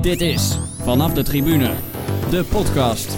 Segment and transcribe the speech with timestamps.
[0.00, 1.70] Dit is Vanaf de Tribune,
[2.30, 3.14] de podcast.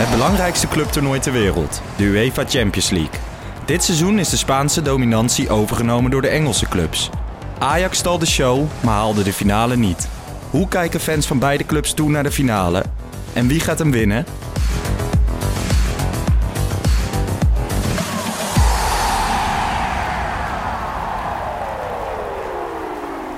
[0.00, 3.20] Het belangrijkste clubtoernooi ter wereld, de UEFA Champions League.
[3.64, 7.10] Dit seizoen is de Spaanse dominantie overgenomen door de Engelse clubs.
[7.58, 10.08] Ajax stal de show, maar haalde de finale niet.
[10.50, 12.84] Hoe kijken fans van beide clubs toe naar de finale?
[13.32, 14.24] En wie gaat hem winnen?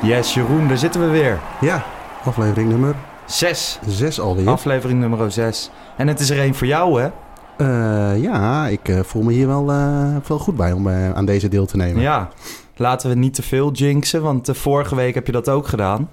[0.02, 1.40] Yes, Jeroen, daar zitten we weer.
[1.60, 1.84] Ja,
[2.24, 3.78] aflevering nummer Zes.
[3.86, 4.48] 6 alweer.
[4.48, 5.70] Aflevering nummer 6.
[5.96, 7.08] En het is er één voor jou, hè?
[7.56, 11.48] Eh, ja, ik eh, voel me hier wel, eh, wel goed bij om aan deze
[11.48, 12.02] deel te nemen.
[12.02, 12.28] Ja.
[12.76, 16.08] Laten we niet te veel jinxen, want vorige week heb je dat ook gedaan.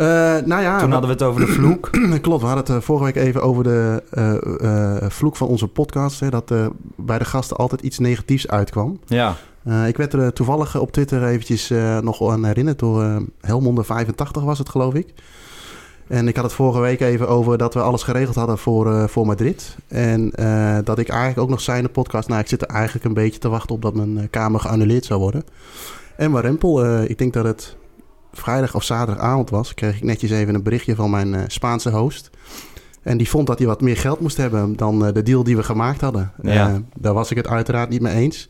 [0.00, 0.06] Eh,
[0.44, 1.90] nou ja, Toen hadden we het over de vloek.
[2.20, 2.40] klopt.
[2.40, 6.20] We hadden het eh, vorige week even over de eh, vloek van onze podcast.
[6.20, 6.52] Hè, dat
[6.96, 9.00] bij de gasten altijd iets negatiefs uitkwam.
[9.06, 9.36] Ja.
[9.86, 14.68] Ik werd er toevallig op Twitter eventjes nog aan herinnerd door eh Helmonde85 was het
[14.68, 15.14] geloof ik.
[16.08, 19.26] En ik had het vorige week even over dat we alles geregeld hadden voor, voor
[19.26, 19.76] Madrid.
[19.88, 20.30] En
[20.84, 22.28] dat ik eigenlijk ook nog zei in de podcast...
[22.28, 25.20] nou, ik zit er eigenlijk een beetje te wachten op dat mijn kamer geannuleerd zou
[25.20, 25.44] worden.
[26.20, 27.76] En maar Rempel, eh, ik denk dat het
[28.32, 29.74] vrijdag of zaterdagavond was...
[29.74, 32.30] kreeg ik netjes even een berichtje van mijn eh, Spaanse host...
[33.02, 35.56] En die vond dat hij wat meer geld moest hebben dan eh, de deal die
[35.56, 36.32] we gemaakt hadden.
[36.42, 36.68] Ja.
[36.68, 38.48] Eh, daar was ik het uiteraard niet mee eens.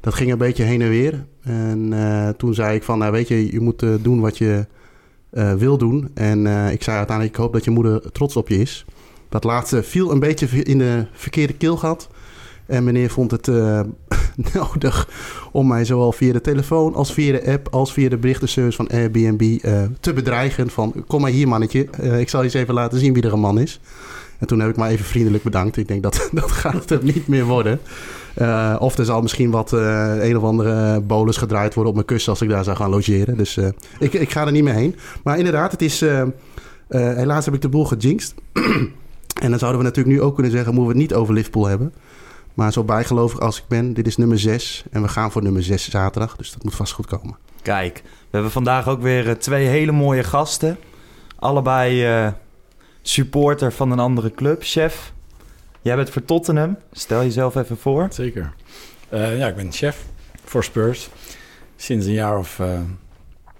[0.00, 1.26] Dat ging een beetje heen en weer.
[1.42, 1.94] En
[2.36, 4.66] toen zei ik van, nou weet je, je moet doen wat je
[5.56, 6.10] wil doen.
[6.14, 8.84] En ik zei uiteindelijk, ik hoop dat je moeder trots op je is.
[9.28, 12.08] Dat laatste viel een beetje in de verkeerde keelgat.
[12.66, 13.80] En meneer vond het eh,
[14.54, 15.08] nodig
[15.52, 17.68] om mij zowel via de telefoon als via de app...
[17.70, 20.70] als via de berichtenservice van Airbnb eh, te bedreigen.
[20.70, 23.32] Van, kom maar hier mannetje, Eh, ik zal je eens even laten zien wie er
[23.32, 23.80] een man is.
[24.38, 25.76] En toen heb ik maar even vriendelijk bedankt.
[25.76, 27.80] Ik denk dat dat gaat er niet meer worden.
[28.78, 32.40] Of er zal misschien wat een of andere bolus gedraaid worden op mijn kussen als
[32.42, 33.36] ik daar zou gaan logeren.
[33.36, 33.58] Dus
[33.98, 34.96] ik, ik ga er niet meer heen.
[35.24, 36.04] Maar inderdaad, het is.
[36.88, 38.34] helaas heb ik de boel gejinxed.
[39.44, 41.66] en dan zouden we natuurlijk nu ook kunnen zeggen: moeten we het niet over Liverpool
[41.66, 41.92] hebben.
[42.54, 44.84] Maar zo bijgelovig als ik ben, dit is nummer 6.
[44.90, 46.36] En we gaan voor nummer 6 zaterdag.
[46.36, 47.36] Dus dat moet vast goed komen.
[47.62, 50.78] Kijk, we hebben vandaag ook weer eh, twee hele mooie gasten.
[51.38, 52.32] Allebei eh,
[53.02, 54.62] supporter van een andere club.
[54.62, 55.12] Chef,
[55.82, 56.76] jij bent voor Tottenham.
[56.92, 58.06] Stel jezelf even voor.
[58.10, 58.52] Zeker.
[59.08, 60.04] Eh, ja, ik ben chef
[60.44, 61.08] voor Spurs.
[61.76, 62.58] Sinds een jaar of...
[62.58, 62.80] eh,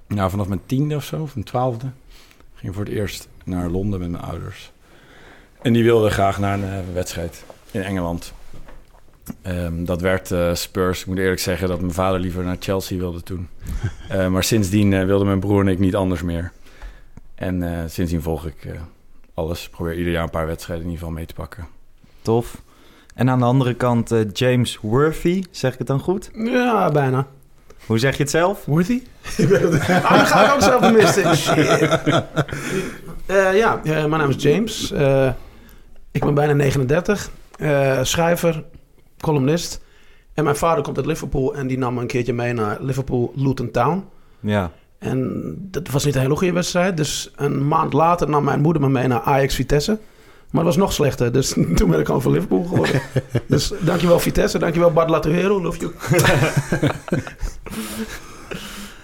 [0.07, 1.87] nou, vanaf mijn tiende of zo, of mijn twaalfde.
[2.55, 4.73] Ging voor het eerst naar Londen met mijn ouders.
[5.63, 8.34] En die wilden graag naar een wedstrijd in Engeland.
[9.43, 11.01] Ehm, dat werd eh, Spurs.
[11.01, 13.49] Ik moet eerlijk zeggen dat mijn vader liever naar Chelsea wilde toen.
[14.09, 16.53] Eh, maar sindsdien uh, wilden mijn broer en ik niet anders meer.
[17.35, 18.73] En uh, sindsdien volg ik uh,
[19.35, 19.69] alles.
[19.69, 21.67] Probeer ieder jaar een paar wedstrijden in ieder geval mee te pakken.
[22.23, 22.63] Tof.
[23.15, 26.31] En aan de andere kant uh, James Worthy, zeg ik het dan goed?
[26.35, 27.27] Ja, bijna.
[27.87, 28.65] Hoe zeg je het zelf?
[28.65, 29.03] Worthy?
[30.03, 31.31] ah, dan ga ik ook zelf missen.
[33.27, 34.93] uh, ja, uh, mijn naam is James.
[34.93, 35.31] Uh,
[36.11, 37.31] ik ben bijna 39.
[37.59, 38.65] Uh, schrijver,
[39.25, 39.81] columnist.
[40.35, 43.33] En mijn vader komt uit Liverpool en die nam me een keertje mee naar Liverpool
[43.37, 44.05] Luton Town.
[44.41, 44.71] Ja.
[44.99, 46.97] En dat was niet een hele goede wedstrijd.
[46.97, 49.99] Dus een maand later nam mijn moeder me mee naar Ajax Vitesse.
[50.51, 51.33] Maar dat was nog slechter.
[51.33, 53.01] Dus toen ben ik gewoon voor Liverpool geworden.
[53.47, 54.59] dus dankjewel Vitesse.
[54.59, 55.63] Dankjewel Bart Latuero.
[55.63, 55.93] Love you.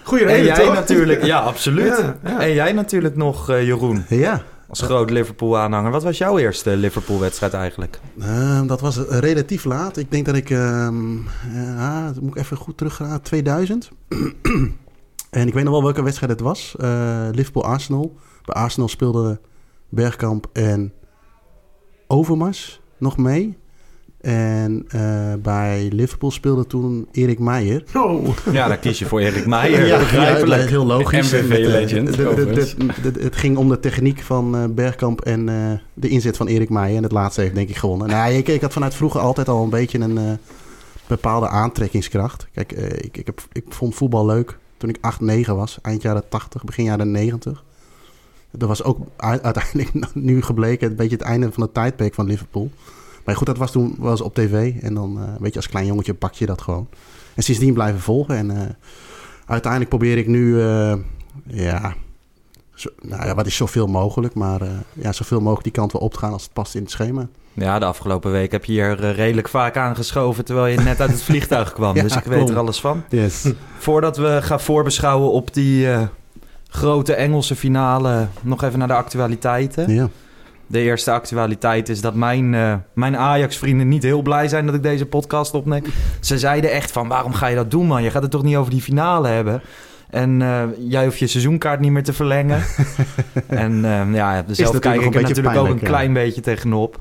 [0.03, 0.73] Goeie reden, En jij toch?
[0.73, 1.25] natuurlijk.
[1.25, 1.97] Ja, absoluut.
[1.97, 2.39] Ja, ja.
[2.39, 4.05] En jij natuurlijk nog, uh, Jeroen.
[4.09, 4.41] Ja.
[4.71, 5.91] Als groot Liverpool-aanhanger.
[5.91, 7.99] Wat was jouw eerste Liverpool-wedstrijd eigenlijk?
[8.15, 9.97] Uh, dat was relatief laat.
[9.97, 10.49] Ik denk dat ik...
[10.49, 10.87] Uh,
[11.53, 13.21] uh, moet ik even goed teruggaan.
[13.21, 13.91] 2000.
[15.29, 16.75] en ik weet nog wel welke wedstrijd het was.
[16.79, 18.15] Uh, Liverpool-Arsenal.
[18.45, 19.39] Bij Arsenal speelden
[19.89, 20.93] Bergkamp en
[22.07, 23.57] Overmars nog mee.
[24.21, 27.83] En uh, bij Liverpool speelde toen Erik Meijer.
[27.95, 28.27] Oh.
[28.51, 29.85] Ja, dan kies je voor Erik Meijer.
[29.85, 30.61] ja, begrijpelijk.
[30.61, 31.31] Ja, heel logisch.
[31.31, 32.15] MVV-legend.
[33.19, 36.97] Het ging om de techniek van uh, Bergkamp en uh, de inzet van Erik Meijer.
[36.97, 38.07] En het laatste heeft denk ik gewonnen.
[38.07, 40.31] Nou, ik, ik had vanuit vroeger altijd al een beetje een uh,
[41.07, 42.47] bepaalde aantrekkingskracht.
[42.53, 45.79] Kijk, ik, ik, heb, ik vond voetbal leuk toen ik 8, 9 was.
[45.81, 47.63] Eind jaren 80, begin jaren 90.
[48.51, 52.71] Dat was ook uiteindelijk nu gebleken een beetje het einde van het tijdperk van Liverpool.
[53.25, 54.73] Maar goed, dat was toen was op tv.
[54.81, 56.87] En dan, uh, weet je, als klein jongetje pak je dat gewoon.
[57.35, 58.35] En sindsdien blijven volgen.
[58.35, 58.61] En uh,
[59.45, 60.93] uiteindelijk probeer ik nu, uh,
[61.47, 61.93] ja,
[62.73, 64.33] zo, nou ja, wat is zoveel mogelijk.
[64.33, 64.61] Maar
[64.93, 67.27] ja, zoveel mogelijk die kant wel op te gaan als het past in het schema.
[67.53, 71.11] Ja, de afgelopen week heb je hier uh, redelijk vaak aangeschoven terwijl je net uit
[71.11, 71.95] het vliegtuig kwam.
[71.95, 73.03] ja, dus ik weet er alles van.
[73.09, 73.51] Yes.
[73.77, 76.01] Voordat we gaan voorbeschouwen op die uh,
[76.67, 79.93] grote Engelse finale, nog even naar de actualiteiten.
[79.93, 80.09] Ja.
[80.71, 84.83] De eerste actualiteit is dat mijn, uh, mijn Ajax-vrienden niet heel blij zijn dat ik
[84.83, 85.83] deze podcast opneem.
[86.19, 88.03] Ze zeiden echt van, waarom ga je dat doen man?
[88.03, 89.61] Je gaat het toch niet over die finale hebben?
[90.09, 92.63] En eh, jij hoeft je seizoenkaart niet meer te verlengen.
[93.47, 95.87] en eh, ja, zelf kijk ik er natuurlijk ook een ja.
[95.87, 96.99] klein beetje tegenop.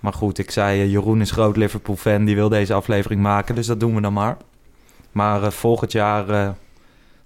[0.00, 2.24] Maar goed, ik zei, eh, Jeroen is groot Liverpool-fan.
[2.24, 4.36] Die wil deze aflevering maken, dus dat doen we dan maar.
[5.12, 6.48] Maar eh, volgend jaar eh,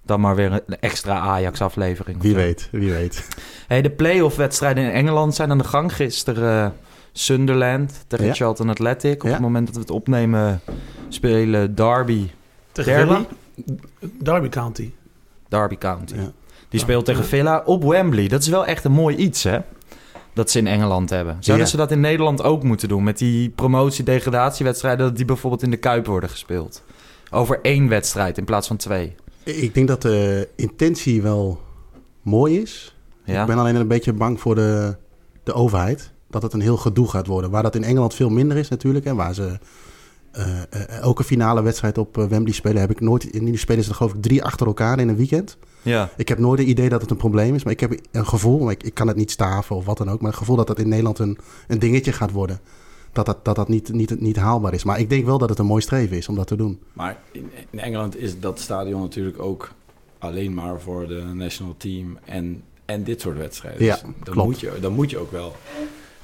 [0.04, 2.22] dan maar weer een extra Ajax-aflevering.
[2.22, 3.28] Wie weet, wie weet.
[3.66, 5.94] Hey, de play-off-wedstrijden in Engeland zijn aan de gang.
[5.94, 6.70] Gisteren eh,
[7.12, 8.32] Sunderland tegen Ja.
[8.34, 9.22] Charlton Athletic.
[9.22, 9.32] Op Ja.
[9.34, 10.60] het moment dat we het opnemen
[11.08, 12.28] spelen Derby,
[12.72, 13.12] Tegen Derby?
[13.12, 13.26] Villa?
[14.22, 14.92] Derby County.
[15.48, 16.14] Derby County.
[16.14, 16.30] Ja.
[16.68, 18.28] Die speelt tegen Villa op Wembley.
[18.28, 19.58] Dat is wel echt een mooi iets, hè?
[20.32, 21.36] Dat ze in Engeland hebben.
[21.40, 21.70] Zouden Ja.
[21.72, 23.04] ze dat in Nederland ook moeten doen?
[23.04, 25.06] Met die promotie-degradatiewedstrijden...
[25.06, 26.82] dat die bijvoorbeeld in de Kuip worden gespeeld.
[27.30, 29.14] Over één wedstrijd in plaats van twee.
[29.44, 31.60] Ik denk dat de intentie wel
[32.22, 32.96] mooi is.
[33.24, 33.40] Ja?
[33.40, 34.96] Ik ben alleen een beetje bang voor de,
[35.42, 36.12] de overheid.
[36.30, 37.50] Dat het een heel gedoe gaat worden.
[37.50, 39.04] Waar dat in Engeland veel minder is natuurlijk.
[39.04, 39.58] En waar ze
[40.32, 42.80] eh, elke finale wedstrijd op eh, Wembley spelen...
[42.80, 43.24] heb ik nooit...
[43.24, 45.56] In die spelen ze er geloof ik drie achter elkaar in een weekend.
[45.82, 46.10] ja.
[46.16, 47.64] Ik heb nooit het idee dat het een probleem is.
[47.64, 50.10] Maar ik heb een gevoel, maar ik, ik kan het niet staven of wat dan
[50.10, 50.20] ook.
[50.20, 51.38] Maar het gevoel dat dat in Nederland een,
[51.68, 52.60] een dingetje gaat worden.
[53.14, 54.84] Dat dat, dat, dat niet, niet, niet haalbaar is.
[54.84, 56.80] Maar ik denk wel dat het een mooi streven is om dat te doen.
[56.92, 59.72] Maar in, in Engeland is dat stadion natuurlijk ook
[60.18, 63.84] alleen maar voor de national team en, en dit soort wedstrijden.
[63.84, 64.48] Ja, Dus dan, klopt.
[64.48, 65.56] Moet je, dan moet je ook wel.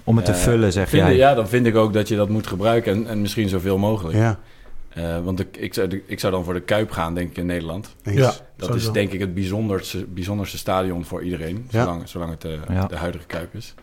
[0.04, 1.16] Om het te eh, vullen, zeg vinden- jij.
[1.16, 4.16] Ja, dan vind ik ook dat je dat moet gebruiken en, en misschien zoveel mogelijk.
[4.16, 4.38] Ja,
[4.90, 7.46] Eh, want ik, ik, zou, ik zou dan voor de Kuip gaan, denk ik, in
[7.46, 7.94] Nederland.
[8.04, 8.16] eens.
[8.16, 8.25] Ja.
[8.56, 8.87] Dat Sowieso.
[8.88, 11.82] is denk ik het bijzonderste, bijzonderste stadion voor iedereen, Ja.
[11.84, 12.87] zolang, zolang het de, Ja.
[12.87, 13.75] de huidige Kuip is.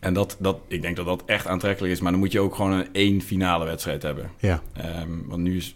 [0.00, 2.54] En dat, dat, ik denk dat dat echt aantrekkelijk is, maar dan moet je ook
[2.54, 4.30] gewoon een één finale wedstrijd hebben.
[4.38, 5.74] Ja, Ehm, want nu is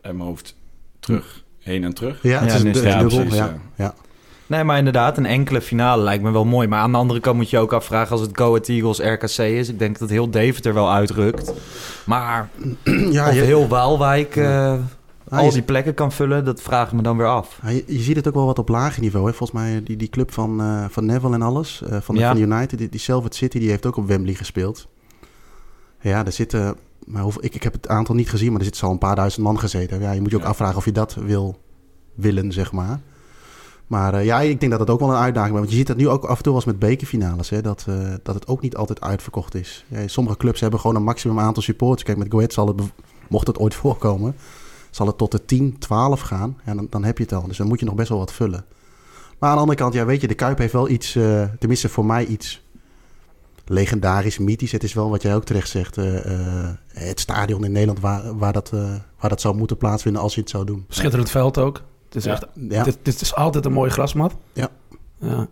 [0.00, 0.56] uit mijn hoofd
[1.00, 2.22] terug, heen en terug.
[2.22, 3.22] ja het Ja, is een ja, dubbel.
[3.22, 3.58] Ja, ja.
[3.74, 3.94] ja.
[4.46, 6.68] Nee, maar inderdaad, een enkele finale lijkt me wel mooi.
[6.68, 8.10] Maar aan de andere kant moet je ook afvragen...
[8.12, 9.68] als het Go Ahead Eagles RKC is...
[9.68, 11.52] ik denk dat heel Deventer wel uitrukt.
[12.04, 12.48] Maar
[13.10, 14.74] ja of je, heel Waalwijk eh,
[15.30, 16.44] Ah, al die plekken kan vullen...
[16.44, 17.58] dat vraag ik me dan weer af.
[17.62, 19.26] ja, je, je ziet het ook wel wat op lager niveau.
[19.26, 19.32] Hè?
[19.34, 21.82] Volgens mij die, die club van, eh, van Neville en alles.
[21.82, 22.28] eh, van, de, Ja.
[22.36, 22.78] van United.
[22.78, 24.88] Die, die Salford City die heeft ook op Wembley gespeeld.
[26.00, 26.76] Ja, er zitten...
[27.06, 29.16] Maar hoeveel, ik, ik heb het aantal niet gezien, maar er zitten al een paar
[29.16, 30.00] duizend man gezeten.
[30.00, 30.48] Ja, je moet je ook Ja.
[30.48, 31.58] afvragen of je dat wil
[32.14, 33.00] willen, zeg maar.
[33.86, 35.58] Maar eh, ja, ik denk dat het ook wel een uitdaging is.
[35.58, 37.50] Want je ziet dat nu ook af en toe als met bekerfinales.
[37.50, 39.84] Hè, dat, eh, dat het ook niet altijd uitverkocht is.
[39.88, 42.02] Ja, sommige clubs hebben gewoon een maximum aantal supporters.
[42.02, 42.80] Kijk, met Go Ahead zal het,
[43.28, 44.34] mocht het ooit voorkomen...
[44.90, 46.56] zal het tot de 10, 12 gaan.
[46.66, 47.46] Ja, dan, dan heb je het al.
[47.46, 48.64] Dus dan moet je nog best wel wat vullen.
[49.38, 51.14] Maar aan de andere kant, ja, weet je, de Kuip heeft wel iets...
[51.16, 52.62] eh, tenminste voor mij iets
[53.64, 54.72] legendarisch, mythisch.
[54.72, 55.96] Het is wel wat jij ook terecht zegt.
[55.98, 60.22] eh, eh, het stadion in Nederland waar, waar, dat, eh, waar dat zou moeten plaatsvinden
[60.22, 60.84] als je het zou doen.
[60.88, 61.82] Schitterend veld ook.
[62.04, 62.32] Het is, Ja.
[62.32, 64.34] echt, Ja, dit, dit is altijd een mooie grasmat.
[64.52, 64.68] Ja.
[65.20, 65.48] ja.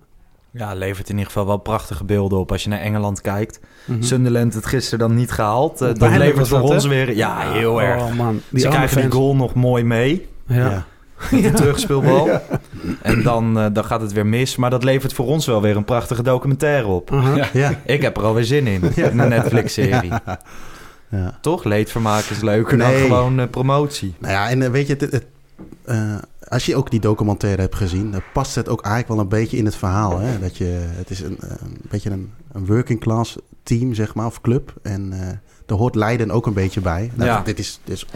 [0.56, 2.52] Ja, levert in ieder geval wel prachtige beelden op...
[2.52, 3.60] als je naar Engeland kijkt.
[3.84, 4.02] Mhm.
[4.02, 5.80] Sunderland het gisteren dan niet gehaald.
[5.80, 7.16] Eh, dat levert voor dat, ons weer...
[7.16, 8.02] Ja, heel erg.
[8.02, 9.14] Oh man, die Ze krijgen die fans.
[9.14, 10.28] goal nog mooi mee.
[10.46, 10.56] Ja.
[10.56, 10.86] ja.
[11.30, 12.40] Met de terugspeelbal.
[13.02, 14.56] En dan, eh, dan gaat het weer mis.
[14.56, 17.10] Maar dat levert voor ons wel weer een prachtige documentaire op.
[17.10, 17.48] Ja.
[17.52, 17.80] ja.
[17.84, 18.82] Ik heb er alweer zin in.
[18.94, 20.12] In een Netflix-serie.
[21.10, 21.38] ja.
[21.40, 21.64] Toch?
[21.64, 24.14] Leedvermaak is leuker dan gewoon eh, promotie.
[24.18, 25.26] Nou ja, en weet je, het, het,
[26.48, 29.56] als je ook die documentaire hebt gezien, dan past het ook eigenlijk wel een beetje
[29.56, 30.18] in het verhaal.
[30.18, 30.38] Hè?
[30.38, 34.26] Dat je, het is een, eh, een beetje een, een working class team, zeg maar,
[34.26, 34.72] of club.
[34.82, 35.28] En eh
[35.66, 37.10] daar hoort Leiden ook een beetje bij.
[37.14, 37.40] Nou, Ja.
[37.44, 38.06] Dit is, dit is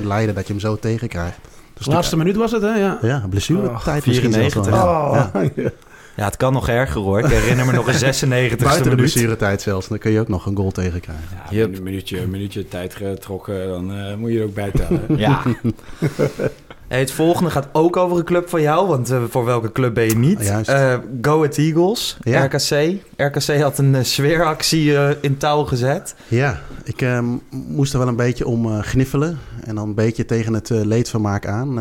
[0.00, 1.38] 100% Leiden dat je hem zo tegenkrijgt.
[1.74, 2.74] Dus Laatste minuut was het, hè?
[2.74, 2.98] Ja.
[3.02, 4.72] Ja, blessuretijd Oh, misschien zelfs 94.
[4.72, 5.14] wel.
[5.14, 5.30] Ja.
[5.34, 5.70] Oh, Ja.
[6.16, 7.18] Ja, het kan nog erger hoor.
[7.18, 10.46] Ik herinner me nog een 96e Buiten de blessuretijd zelfs, dan kun je ook nog
[10.46, 11.24] een goal tegenkrijgen.
[11.50, 11.76] Ja, Yep.
[11.76, 15.02] een minuutje, een minuutje tijd getrokken, dan eh, moet je er ook bij tellen.
[15.16, 15.42] Ja.
[16.98, 18.88] Het volgende gaat ook over een club van jou.
[18.88, 20.38] Want eh, voor welke club ben je niet?
[20.38, 20.68] Oh.
[20.68, 22.44] Eh, Go Ahead Eagles, Ja.
[22.44, 22.96] RKC.
[23.16, 26.14] RKC had een eh, sfeeractie in touw gezet.
[26.28, 27.06] Ja, ik
[27.50, 29.38] moest er wel een beetje om gniffelen.
[29.64, 31.74] En dan een beetje tegen het leedvermaak aan.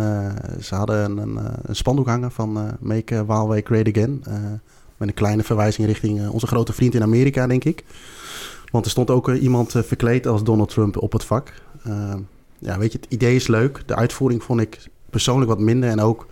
[0.61, 4.23] Ze hadden een, een, een spandoek hangen van Make Waalwijk Great Again.
[4.97, 7.83] Met een kleine verwijzing richting onze grote vriend in Amerika, denk ik.
[8.71, 11.53] Want er stond ook iemand verkleed als Donald Trump op het vak.
[12.59, 13.81] Ja, weet je, het idee is leuk.
[13.85, 15.89] De uitvoering vond ik persoonlijk wat minder.
[15.89, 16.27] En ook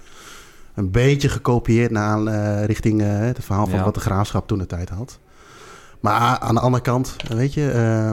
[0.76, 3.84] een beetje gekopieerd naar eh, richting eh, het verhaal van Ja.
[3.86, 5.20] wat de graafschap toen de tijd had.
[6.00, 8.10] Maar aan de andere kant, weet je, eh,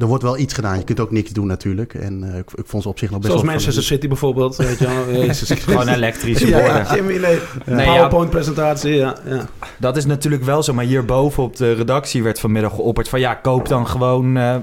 [0.00, 0.78] er wordt wel iets gedaan.
[0.78, 1.94] Je kunt ook niks doen natuurlijk.
[1.94, 3.54] En eh, ik, ik vond ze op zich nog best Zoals wel...
[3.54, 4.56] Manchester City bijvoorbeeld.
[4.56, 5.14] Weet je wel.
[5.24, 6.94] Jezus Gewoon elektrische Ja, borden.
[6.94, 7.38] Jimmy, nee.
[7.66, 7.92] Nee, ja.
[7.92, 9.16] PowerPoint-presentatie, ja.
[9.24, 9.48] ja.
[9.78, 10.72] Dat is natuurlijk wel zo.
[10.74, 13.20] Maar hierboven op de redactie werd vanmiddag geopperd van...
[13.20, 14.56] ja, koop dan gewoon eh,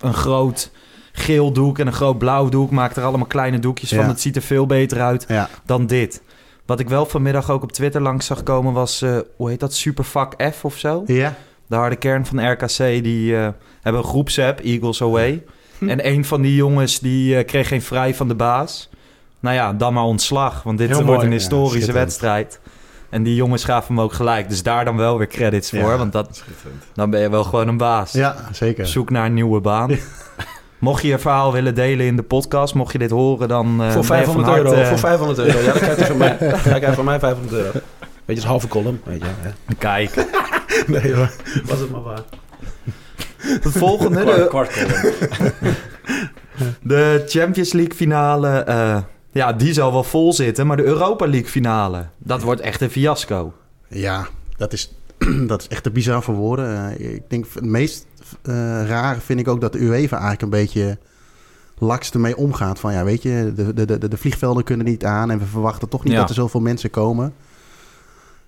[0.00, 0.70] een groot
[1.12, 2.70] geel doek en een groot blauw doek.
[2.70, 3.98] Maak er allemaal kleine doekjes van.
[3.98, 4.06] Ja.
[4.06, 6.22] Het ziet er veel beter uit Ja, dan dit.
[6.66, 9.02] Wat ik wel vanmiddag ook op Twitter langs zag komen was...
[9.02, 9.74] eh, hoe heet dat?
[9.74, 11.02] Supervak F of zo?
[11.06, 11.34] ja,
[11.66, 13.48] De harde kern van RKC, die eh,
[13.82, 15.42] hebben een groepsapp, Eagles Away.
[15.80, 18.88] En een van die jongens die eh, kreeg geen vrij van de baas.
[19.40, 20.62] nou ja, dan maar ontslag.
[20.62, 21.24] Want dit Heel wordt mooi.
[21.26, 22.60] een Ja, historische wedstrijd.
[23.10, 24.48] En die jongens gaven hem ook gelijk.
[24.48, 25.80] Dus daar dan wel weer credits Ja.
[25.80, 25.98] voor.
[25.98, 26.44] Want dat,
[26.94, 28.12] dan ben je wel gewoon een baas.
[28.12, 28.86] Ja, zeker.
[28.86, 29.90] Zoek naar een nieuwe baan.
[30.82, 33.90] Mocht je je verhaal willen delen in de podcast, mocht je dit horen, dan eh,
[33.90, 34.84] voor ben je 500 van euro.
[34.84, 35.58] Voor 500 euro.
[35.58, 36.36] Ja, dan krijgt hij van mij,
[36.80, 37.70] hij van mij 500 euro.
[37.72, 37.82] Weet
[38.24, 39.00] je, is halve column.
[39.04, 39.50] Weet je, hè.
[39.78, 40.14] Kijk.
[40.86, 41.30] Nee hoor,
[41.64, 42.22] was het maar waar.
[43.62, 45.74] De volgende, Kwart, de, kwart column.
[46.82, 48.48] de Champions League finale.
[48.48, 48.96] eh,
[49.32, 50.66] ja, die zal wel vol zitten.
[50.66, 53.52] Maar de Europa League finale, dat wordt echt een fiasco.
[53.88, 54.94] Ja, dat is,
[55.46, 56.96] dat is echt te bizar voor woorden.
[56.98, 58.06] Eh, ik denk het meest
[58.86, 60.98] rare vind ik ook dat de UEFA eigenlijk een beetje
[61.78, 62.78] laks ermee omgaat.
[62.80, 65.88] Van ja, weet je, de, de, de, de vliegvelden kunnen niet aan en we verwachten
[65.88, 66.18] toch niet Ja.
[66.18, 67.32] dat er zoveel mensen komen.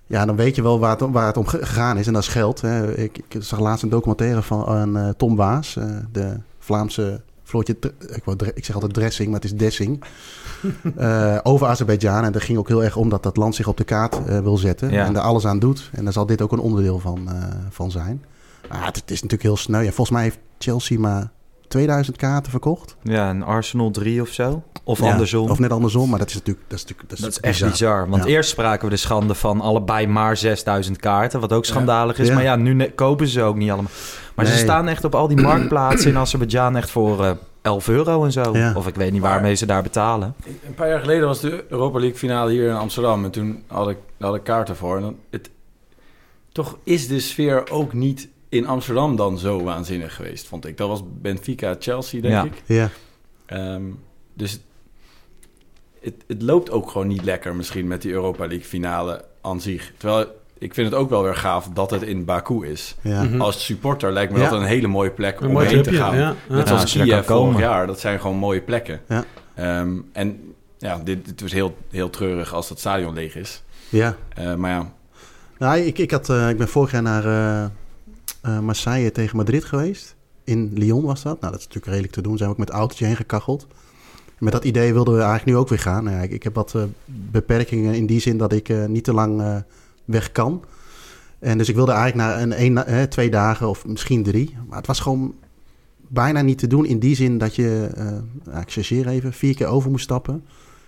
[0.07, 2.13] Ja, dan weet je wel waar het, om- waar het om ge- gegaan is en
[2.13, 2.61] dat is geld.
[2.61, 2.97] Hè.
[2.97, 7.77] Ik, ik zag laatst een documentaire van aan, eh, Tom Waas, eh, de Vlaamse Floortje,
[7.99, 10.03] ik, ik zeg altijd dressing, maar het is dessing.
[10.95, 12.23] Eh, over Azerbeidzjan.
[12.23, 14.39] En daar ging ook heel erg om dat dat land zich op de kaart eh,
[14.39, 14.91] wil zetten.
[14.91, 15.05] Ja.
[15.05, 15.89] En daar alles aan doet.
[15.93, 17.33] En daar zal dit ook een onderdeel van, eh,
[17.69, 18.23] van zijn.
[18.69, 19.77] Maar het, het is natuurlijk heel sneu.
[19.79, 21.31] Ja, volgens mij heeft Chelsea maar
[21.67, 22.95] 2000 kaarten verkocht.
[23.03, 24.63] Ja, een Arsenal 3 of zo.
[24.83, 25.49] Of Ja, andersom.
[25.49, 26.09] Of net andersom.
[26.09, 26.65] Maar dat is natuurlijk...
[26.69, 28.09] Dat is, natuurlijk, dat is, Dat is echt bizar.
[28.09, 28.29] Want Ja.
[28.29, 31.39] eerst spraken we de schande van allebei maar 6000 kaarten.
[31.39, 32.27] Wat ook schandalig is.
[32.27, 32.33] Ja.
[32.33, 33.91] Maar ja, nu kopen ze ook niet allemaal.
[34.35, 37.31] Maar ze staan echt op al die marktplaatsen in Azerbeidzjan echt voor eh
[37.61, 38.57] 11 euro en zo.
[38.57, 38.73] Ja.
[38.75, 40.35] Of ik weet niet Maar- waarmee ze daar betalen.
[40.67, 43.23] Een paar jaar geleden was de Europa League finale hier in Amsterdam.
[43.23, 44.95] En toen had ik, had ik kaarten voor.
[44.95, 45.49] En dan, het,
[46.51, 50.77] toch is de sfeer ook niet in Amsterdam dan zo waanzinnig geweest, vond ik.
[50.77, 52.43] Dat was Benfica-Chelsea, denk Ja.
[52.43, 52.61] ik.
[52.65, 52.89] Ja,
[53.45, 53.83] Ehm,
[54.33, 54.59] dus
[56.01, 59.91] het, het loopt ook gewoon niet lekker misschien met die Europa League finale aan zich.
[59.97, 60.25] Terwijl
[60.57, 62.95] ik vind het ook wel weer gaaf dat het in Baku is.
[63.01, 63.23] ja.
[63.23, 63.41] Mhm.
[63.41, 64.49] Als supporter lijkt me Ja.
[64.49, 66.15] dat een hele mooie plek Een om mooi heen te gaan.
[66.15, 66.19] ja.
[66.21, 66.35] ja.
[66.49, 67.61] Net Ja, zoals als je daar Kiev vorig komen.
[67.61, 67.87] jaar.
[67.87, 69.01] Dat zijn gewoon mooie plekken.
[69.07, 69.23] Ja.
[69.55, 73.63] Ehm, en ja, dit, het was heel, heel treurig als dat stadion leeg is.
[73.89, 74.15] ja.
[74.35, 74.91] Eh, maar ja,
[75.57, 77.69] Nou, ik, ik, had, eh, ik ben vorig jaar naar eh,
[78.45, 80.15] eh, Marseille tegen Madrid geweest.
[80.43, 81.39] In Lyon was dat.
[81.39, 82.37] Nou, dat is natuurlijk redelijk te doen.
[82.37, 83.67] Zijn we ook met autootje heen gekacheld.
[84.39, 86.03] Met dat idee wilden we eigenlijk nu ook weer gaan.
[86.03, 89.03] Nou ja, ik, ik heb wat eh, beperkingen in die zin dat ik eh, niet
[89.03, 89.63] te lang
[90.05, 90.63] weg kan.
[91.39, 94.57] En dus ik wilde eigenlijk naar een, een, twee dagen of misschien drie.
[94.67, 95.35] Maar het was gewoon
[96.07, 97.89] bijna niet te doen in die zin dat je,
[98.61, 100.43] ik chargeer even, vier keer over moest stappen.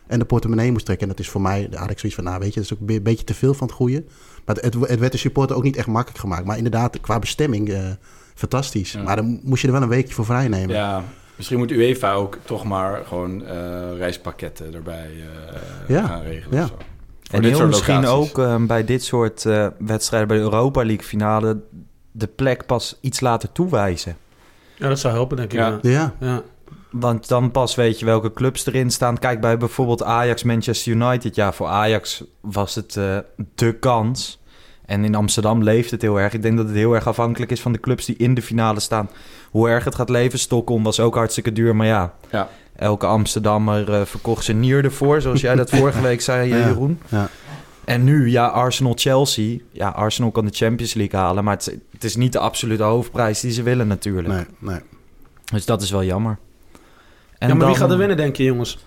[0.08, 1.08] En de portemonnee moest trekken.
[1.08, 2.90] En dat is voor mij, had ik zoiets van, nou weet je, dat is ook
[2.90, 4.04] een beetje te veel van het goede.
[4.48, 6.46] Maar het, het werd de supporter ook niet echt makkelijk gemaakt.
[6.46, 7.90] Maar inderdaad, qua bestemming, eh,
[8.36, 8.92] fantastisch.
[8.92, 9.02] Ja.
[9.02, 10.76] Maar dan moest je er wel een weekje voor vrij nemen.
[10.76, 11.04] ja,
[11.36, 16.58] misschien moet UEFA ook toch maar gewoon eh, reispakketten erbij eh, Ja, gaan regelen.
[16.58, 16.64] ja.
[16.64, 16.78] of zo.
[17.32, 18.30] En heel misschien locaties.
[18.38, 21.58] ook eh, bij dit soort eh, wedstrijden, bij de Europa League finale,
[22.12, 24.18] de plek pas iets later toewijzen.
[24.76, 25.60] Ja, dat zou helpen, denk ik.
[25.82, 26.14] Ja.
[26.20, 26.42] Ja.
[26.92, 29.18] Want dan pas weet je welke clubs erin staan.
[29.18, 31.36] Kijk bij bijvoorbeeld Ajax, Manchester United.
[31.36, 33.18] Ja, voor Ajax was het eh
[33.56, 34.42] de kans.
[34.86, 36.34] En in Amsterdam leeft het heel erg.
[36.34, 38.80] Ik denk dat het heel erg afhankelijk is van de clubs die in de finale
[38.80, 39.10] staan.
[39.52, 40.40] Hoe erg het gaat leven.
[40.40, 41.76] Stockholm was ook hartstikke duur.
[41.76, 42.50] Maar ja, Ja.
[42.76, 45.22] elke Amsterdammer eh, verkocht zijn nier ervoor.
[45.22, 46.58] Zoals jij dat vorige week zei, Ja.
[46.58, 47.00] Jeroen.
[47.10, 47.30] ja.
[47.86, 49.58] En nu, ja, Arsenal-Chelsea.
[49.72, 51.44] Ja, Arsenal kan de Champions League halen.
[51.44, 54.28] Maar het, het is niet de absolute hoofdprijs die ze willen natuurlijk.
[54.28, 54.80] Nee, nee.
[55.52, 56.38] Dus dat is wel jammer.
[57.40, 58.78] En ja, maar wie dan- gaat er winnen, denk je, jongens?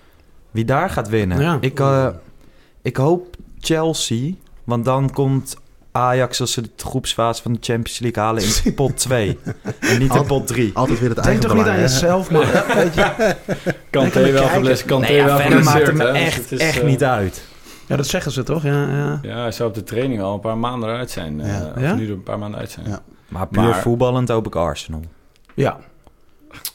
[0.51, 1.41] Wie daar gaat winnen?
[1.41, 1.59] Ja.
[1.61, 2.09] Ik, eh,
[2.83, 4.33] ik hoop Chelsea.
[4.65, 5.57] Want dan komt
[5.93, 9.39] Ajax als ze de groepsfase van de Champions League halen in pot 2.
[9.81, 10.71] en niet in pot 3.
[10.75, 12.47] Altijd weer het Denk eigen toch niet aan jezelf, man.
[12.53, 13.37] Ja, weet je.
[13.91, 14.89] Kanté Lekker wel geblesseerd.
[14.89, 16.13] Kanté Nee, ja, wel maakt het me hè.
[16.13, 17.45] Dus echt, het is, echt eh, niet uit.
[17.87, 18.63] ja, dat zeggen ze toch?
[18.63, 19.19] Ja, ja.
[19.23, 21.41] Ja, hij zou op de training al een paar maanden eruit zijn.
[21.41, 21.73] eh, Ja.
[21.77, 21.95] Of Ja?
[21.95, 22.89] nu er een paar maanden uit zijn.
[22.89, 23.01] Ja.
[23.29, 25.03] Maar puur Maar- voetballend hoop ik Arsenal.
[25.55, 25.79] ja.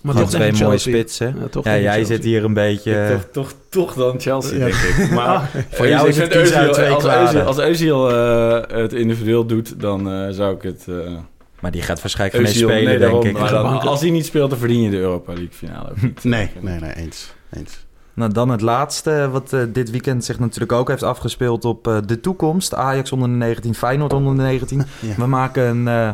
[0.01, 1.35] Maar toch twee mooie spitsen.
[1.39, 2.15] Ja, toch Ja, denk ik jij Chelsea.
[2.15, 3.07] zit hier een beetje...
[3.11, 4.65] Toch, toch, toch dan Chelsea, Ja.
[4.65, 5.11] denk ik.
[5.11, 7.03] Maar Voor jou is het Özil- twee als.
[7.33, 10.85] Özil- Als Özil eh, het individueel doet, dan eh, zou ik het...
[10.87, 10.95] eh
[11.59, 13.25] Maar die gaat waarschijnlijk geen Özil- spelen, nee, denk daarom.
[13.25, 13.33] ik.
[13.33, 13.89] Maar dan- Gebanken.
[13.89, 16.23] als hij niet speelt, dan verdien je de Europa League finale ook niet.
[16.23, 17.33] Nee, nee, nee, eens.
[17.53, 17.83] eens.
[18.13, 21.97] Nou, dan het laatste, wat eh, dit weekend zich natuurlijk ook heeft afgespeeld op eh,
[22.05, 22.73] de toekomst.
[22.73, 24.83] Ajax onder de 19, Feyenoord onder de 19.
[24.99, 25.15] Ja.
[25.17, 26.09] We maken een eh,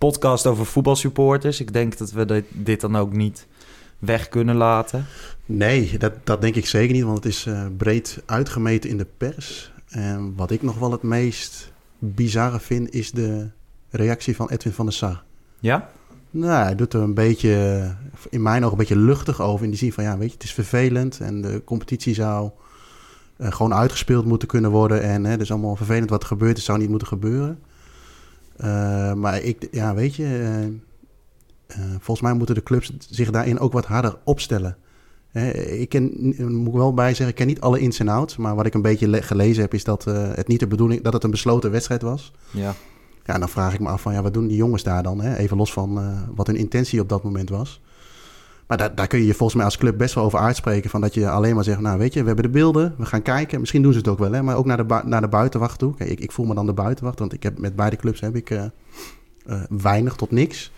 [0.00, 1.60] podcast over voetbalsupporters.
[1.60, 3.46] Ik denk dat we dit, dit dan ook niet
[3.98, 5.06] weg kunnen laten.
[5.46, 9.06] Nee, dat, dat denk ik zeker niet, want het is eh, breed uitgemeten in de
[9.16, 9.72] pers.
[9.88, 13.48] En wat ik nog wel het meest bizarre vind, is de
[13.90, 15.22] reactie van Edwin van der Sar.
[15.58, 15.90] Ja?
[16.30, 19.64] Nou, hij doet er een beetje, eh, in mijn ogen, een beetje luchtig over.
[19.64, 22.50] In die zin van, ja, weet je, het is vervelend en de competitie zou
[23.36, 25.02] eh, gewoon uitgespeeld moeten kunnen worden.
[25.02, 27.58] En hè, het is allemaal vervelend wat er gebeurt, het zou niet moeten gebeuren.
[28.60, 30.64] Eh, maar ik, ja, weet je, eh,
[31.66, 34.76] eh, volgens mij moeten de clubs zich daarin ook wat harder opstellen.
[35.66, 36.12] Ik ken,
[36.54, 38.36] moet ik wel bij zeggen, ik ken niet alle ins en outs.
[38.36, 41.12] Maar wat ik een beetje le- gelezen heb, is dat het niet de bedoeling dat
[41.12, 42.32] het een besloten wedstrijd was.
[42.50, 42.74] Ja.
[43.24, 45.20] Ja, en dan vraag ik me af van, ja, wat doen die jongens daar dan?
[45.20, 45.36] Hè?
[45.36, 46.00] Even los van
[46.34, 47.80] wat hun intentie op dat moment was.
[48.70, 50.90] Maar daar, daar kun je je volgens mij als club best wel over uitspreken.
[50.90, 53.22] Van dat je alleen maar zegt, nou weet je, we hebben de beelden, we gaan
[53.22, 53.60] kijken.
[53.60, 54.42] Misschien doen ze het ook wel, hè?
[54.42, 55.94] maar ook naar de, naar de buitenwacht toe.
[55.94, 58.36] Kijk, ik, ik voel me dan de buitenwacht, want ik heb, met beide clubs heb
[58.36, 58.64] ik eh,
[59.46, 60.72] eh, weinig tot niks.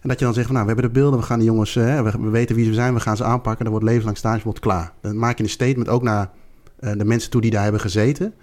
[0.00, 1.76] En dat je dan zegt, van, nou, we hebben de beelden, we gaan die jongens,
[1.76, 3.62] eh, we, we weten wie ze zijn, we gaan ze aanpakken.
[3.64, 4.92] Dan wordt levenslang stageverbod klaar.
[5.00, 6.30] Dan maak je een statement ook naar
[6.76, 8.34] de mensen toe die daar hebben gezeten.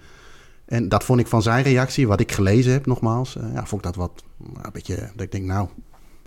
[0.64, 3.92] En dat vond ik van zijn reactie, wat ik gelezen heb nogmaals, ja, vond ik
[3.92, 5.68] dat wat nou, een beetje, dat ik denk, nou,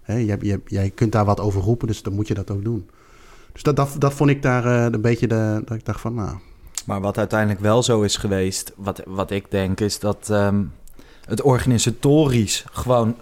[0.03, 2.63] hè, jij, jij, jij kunt daar wat over roepen, dus dan moet je dat ook
[2.63, 2.89] doen.
[3.53, 6.13] Dus dat, dat, dat vond ik daar eh, een beetje de, dat ik dacht van,
[6.13, 6.37] nou,
[6.85, 10.63] Maar wat uiteindelijk wel zo is geweest, wat, wat ik denk, is dat ehm,
[11.25, 13.15] het organisatorisch gewoon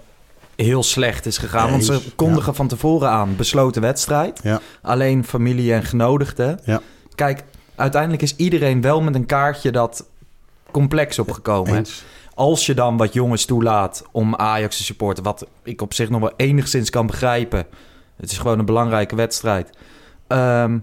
[0.56, 1.70] heel slecht is gegaan.
[1.70, 4.40] Want ze kondigen van tevoren aan besloten wedstrijd.
[4.44, 4.62] Ja.
[4.82, 6.60] Alleen familie en genodigden.
[6.66, 6.82] Ja.
[7.16, 7.44] Kijk,
[7.76, 10.06] uiteindelijk is iedereen wel met een kaartje dat
[10.72, 11.76] complex opgekomen.
[11.76, 12.04] eens.
[12.34, 16.20] Als je dan wat jongens toelaat om Ajax te supporten, wat ik op zich nog
[16.20, 17.66] wel enigszins kan begrijpen.
[18.18, 19.70] Het is gewoon een belangrijke wedstrijd.
[20.28, 20.78] Ehm,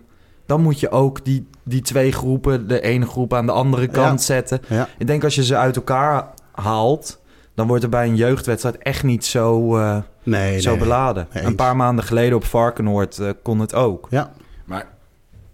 [0.47, 4.19] dan moet je ook die, die twee groepen, de ene groep aan de andere kant
[4.21, 4.25] Ja.
[4.25, 4.61] zetten.
[4.69, 7.21] Ja, Ik denk als je ze uit elkaar haalt,
[7.55, 10.78] dan wordt er bij een jeugdwedstrijd echt niet zo, eh, nee, zo nee.
[10.78, 11.28] beladen.
[11.33, 14.07] Nee, een paar maanden geleden op Varkenoord eh, kon het ook.
[14.11, 14.33] Ja,
[14.64, 14.87] Maar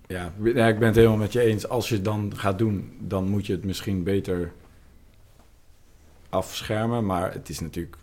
[0.06, 1.68] ja, ja, ik ben het helemaal met je eens.
[1.68, 4.52] Als je het dan gaat doen, dan moet je het misschien beter
[6.34, 7.06] afschermen.
[7.06, 7.96] Maar het is natuurlijk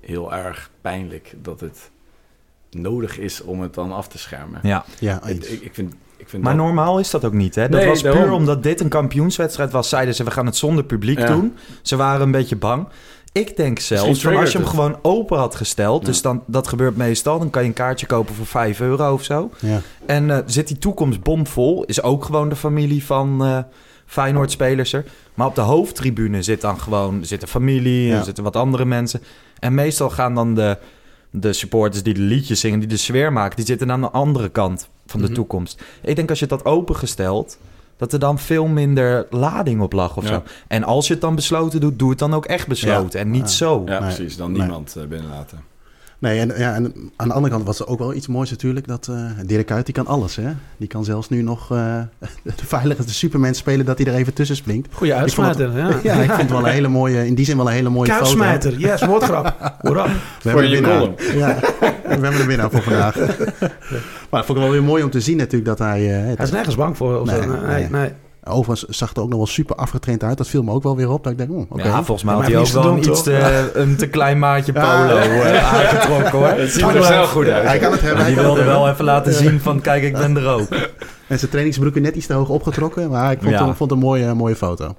[0.00, 1.90] heel erg pijnlijk dat het
[2.70, 4.60] nodig is om het dan af te schermen.
[4.62, 4.84] Ja.
[4.98, 7.54] ja, Ik, ik, vind, ik vind Maar dat- normaal is dat ook niet.
[7.54, 7.68] Hè?
[7.68, 8.32] Dat Nee, was puur daarom.
[8.32, 9.88] omdat dit een kampioenswedstrijd was.
[9.88, 11.26] Zeiden ze, we gaan het zonder publiek Ja.
[11.26, 11.56] doen.
[11.82, 12.88] Ze waren een beetje bang.
[13.32, 16.00] Ik denk zelfs, van als je hem gewoon open had gesteld...
[16.00, 16.06] Ja.
[16.06, 19.24] dus dan, dat gebeurt meestal, dan kan je een kaartje kopen voor 5 euro of
[19.24, 19.50] zo.
[19.60, 19.80] ja.
[20.06, 23.58] En eh, zit die toekomst bomvol, is ook gewoon de familie van eh
[24.06, 25.04] Feyenoord-spelers er.
[25.34, 28.18] Maar op de hoofdtribune zit dan gewoon zit de familie, Ja.
[28.18, 29.20] er zitten wat andere mensen.
[29.58, 30.78] En meestal gaan dan de,
[31.30, 33.56] de supporters die de liedjes zingen, die de sfeer maken...
[33.56, 35.34] die zitten aan de andere kant van de Mhm.
[35.34, 35.82] toekomst.
[36.02, 37.58] Ik denk als je dat opengesteld,
[37.96, 40.28] dat er dan veel minder lading op lag of Ja.
[40.28, 40.42] zo.
[40.68, 43.20] En als je het dan besloten doet, doe het dan ook echt besloten.
[43.20, 43.46] En niet Ja.
[43.56, 43.82] zo.
[43.86, 44.36] Ja, Nee, precies.
[44.36, 44.60] Dan nee.
[44.60, 45.60] niemand eh, binnenlaten.
[46.24, 48.86] Nee, en, ja, en aan de andere kant was er ook wel iets moois natuurlijk.
[48.86, 50.50] Dat eh Dirk Kuyt, die kan alles, hè.
[50.76, 51.98] Die kan zelfs nu nog eh
[52.42, 54.88] de veiligste Superman spelen, dat hij er even tussen springt.
[54.92, 55.88] Goeie Ik uitsmijter, ja.
[56.02, 58.08] Ja, ik vond het wel een hele mooie, in die zin wel een hele mooie
[58.12, 58.22] foto.
[58.22, 59.56] Kuifsmijter, yes, woordgrap.
[59.80, 60.04] Hoera.
[60.06, 61.12] We Voor hebben je de.
[61.38, 61.58] Ja,
[62.04, 63.16] we hebben de winnaar voor vandaag.
[64.30, 66.00] maar ik vond het wel weer mooi om te zien natuurlijk dat hij...
[66.20, 67.20] eh, het- Hij is nergens bang voor.
[67.20, 67.48] Of Nee, zo.
[67.48, 67.88] nee, nee.
[67.90, 68.10] nee.
[68.48, 70.38] Overigens zag het er ook nog wel super afgetraind uit.
[70.38, 71.22] Dat viel me ook wel weer op.
[71.22, 71.82] Dat ik denk, oh, oké.
[71.82, 74.38] Ja, volgens mij Maar had hij ook wel een iets te te, een te klein
[74.38, 76.46] maatje polo eh, aangetrokken hoor.
[76.46, 77.66] Het ziet er snel goed uit.
[77.66, 78.18] Hij kan het hebben.
[78.18, 80.68] Maar hij wilde wel even laten zien van kijk, ik ben er ook.
[81.28, 83.10] En zijn trainingsbroeken net iets te hoog opgetrokken.
[83.10, 83.66] Maar ik vond, Ja.
[83.68, 84.94] het, vond een mooie, mooie foto.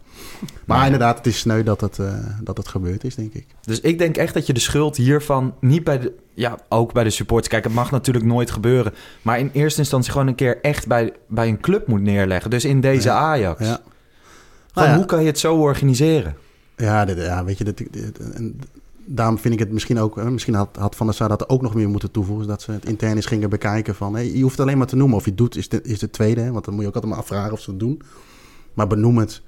[0.65, 3.45] Maar inderdaad, het is sneu dat het, eh, dat het gebeurd is, denk ik.
[3.61, 6.13] Dus ik denk echt dat je de schuld hiervan niet bij de...
[6.33, 7.47] Ja, ook bij de supporters.
[7.49, 8.93] Kijk, het mag natuurlijk nooit gebeuren.
[9.21, 12.49] Maar in eerste instantie gewoon een keer echt bij, bij een club moet neerleggen.
[12.49, 13.15] Dus in deze Ja.
[13.15, 13.59] Ajax.
[13.65, 13.79] Ja,
[14.73, 16.35] Van, Nou hoe kan je het zo organiseren?
[16.75, 18.19] ja, dit, ja weet je, dit, dit-
[19.05, 20.17] daarom vind ik het misschien ook...
[20.17, 22.47] eh, Misschien had, had Van der Sar dat ook nog meer moeten toevoegen.
[22.47, 24.13] Dat ze het intern eens gingen bekijken van...
[24.15, 26.09] Hey, je hoeft alleen maar te noemen of je het doet, is de, is de
[26.09, 26.41] tweede.
[26.41, 28.01] hè, Want dan moet je ook altijd maar afvragen of ze het doen.
[28.73, 29.41] Maar benoem het.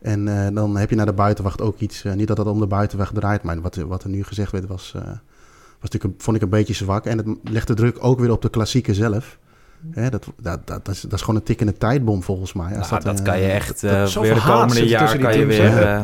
[0.00, 2.04] En eh, dan heb je naar de buitenwacht ook iets.
[2.04, 4.66] eh, niet dat het om de buitenwacht draait, maar wat, wat er nu gezegd werd
[4.66, 7.04] was, eh, was natuurlijk een- vond ik een beetje zwak.
[7.06, 9.38] En het legt de druk ook weer op de klassieke zelf.
[9.90, 12.76] Hè, dat, dat, dat, dat, is, dat is gewoon een tikkende tijdbom volgens mij.
[12.78, 15.38] Als Nou, dat, eh, kan je echt zoveel weer de komende jaar tussen die kan
[15.38, 16.00] je weer eh,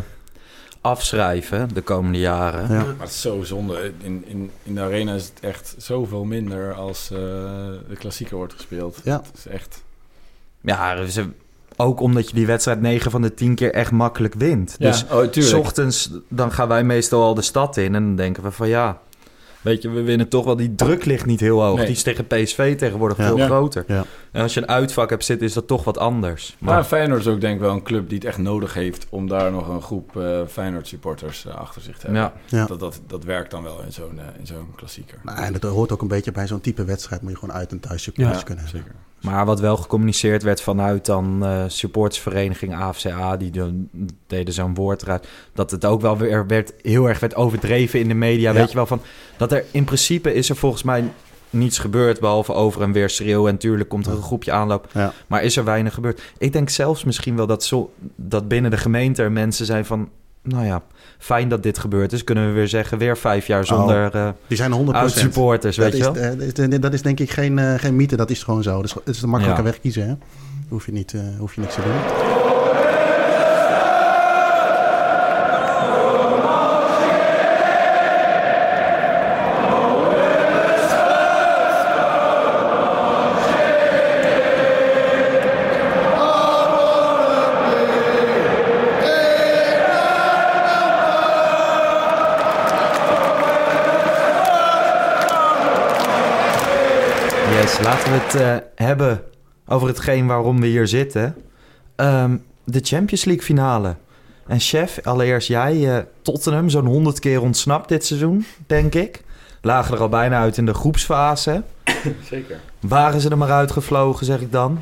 [0.89, 1.69] afschrijven.
[1.75, 2.63] De komende jaren.
[2.63, 2.85] Ja.
[2.85, 3.93] Maar het is zo zonde.
[4.03, 7.19] In, in, in de arena is het echt zoveel minder als eh,
[7.89, 9.01] de klassieker wordt gespeeld.
[9.05, 9.23] Ja.
[9.27, 9.83] Het is echt...
[10.61, 11.29] Ja, ze,
[11.77, 14.77] ook omdat je die wedstrijd 9 van de 10 keer echt makkelijk wint.
[14.79, 18.43] Dus oh, S ochtends, dan gaan wij meestal al de stad in en dan denken
[18.43, 19.01] we van ja,
[19.61, 20.57] weet je, we winnen toch wel.
[20.57, 21.77] Die druk ligt niet heel hoog.
[21.77, 21.87] Nee.
[21.87, 23.27] Die is tegen PSV tegenwoordig Ja.
[23.27, 23.47] veel Ja.
[23.47, 23.85] groter.
[23.87, 24.05] Ja.
[24.33, 26.57] En als je een uitvak hebt zitten, is dat toch wat anders.
[26.59, 29.07] Maar Feyenoord is ook denk ik wel een club die het echt nodig heeft...
[29.11, 32.23] om daar nog een groep eh Feyenoord supporters eh, achter zich te hebben.
[32.23, 32.67] ja, Ja.
[32.67, 35.19] Dat, dat, dat werkt dan wel in zo'n eh, in zo'n klassieker.
[35.23, 37.23] Nou, en dat hoort ook een beetje bij zo'n type wedstrijd.
[37.23, 38.83] Moet je gewoon uit en thuis supporters Ja, kunnen hebben.
[38.83, 38.97] zeker.
[39.21, 43.51] Maar wat wel gecommuniceerd werd vanuit dan eh supportersvereniging AFCA, die
[44.27, 48.09] deden zo'n woord eruit, dat het ook wel weer werd, heel erg werd overdreven in
[48.09, 48.53] de media.
[48.53, 48.59] Ja.
[48.59, 49.01] Weet je wel, van
[49.37, 51.05] dat er in principe is er volgens mij
[51.51, 53.53] niets gebeurd, behalve over en weer schreeuwen.
[53.53, 54.89] En tuurlijk komt er een groepje aanloop.
[54.95, 55.13] Ja.
[55.27, 56.23] Maar is er weinig gebeurd?
[56.39, 60.09] Ik denk zelfs misschien wel dat, zo, dat binnen de gemeente er mensen zijn van...
[60.43, 60.83] nou ja,
[61.19, 62.25] fijn dat dit gebeurd is.
[62.25, 65.05] Kunnen we weer zeggen, weer vijf jaar zonder uh, Die zijn 100%.
[65.05, 66.81] supporters, weet dat je is, wel?
[66.81, 68.75] Dat is denk ik geen, uh, geen mythe, dat is gewoon zo.
[68.77, 69.69] Dat is, het is een makkelijke ja.
[69.69, 70.15] weg kiezen, hè?
[70.69, 72.38] Hoef je, niet, hoef je niks te doen.
[98.33, 99.23] Het uh, hebben
[99.67, 101.37] over hetgeen waarom we hier zitten.
[101.97, 103.95] Um, de Champions League finale.
[104.47, 109.23] En chef, allereerst jij, uh, Tottenham, zo'n 100 keer ontsnapt dit seizoen, denk ik.
[109.63, 111.63] Lagen er al bijna uit in de groepsfase.
[112.31, 112.61] Zeker.
[112.81, 114.81] Waren ze er maar uitgevlogen, zeg ik dan.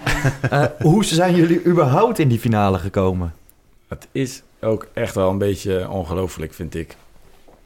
[0.53, 3.35] uh, hoe zijn jullie überhaupt in die finale gekomen?
[3.89, 6.97] Het is ook echt wel een beetje ongelooflijk, vind ik.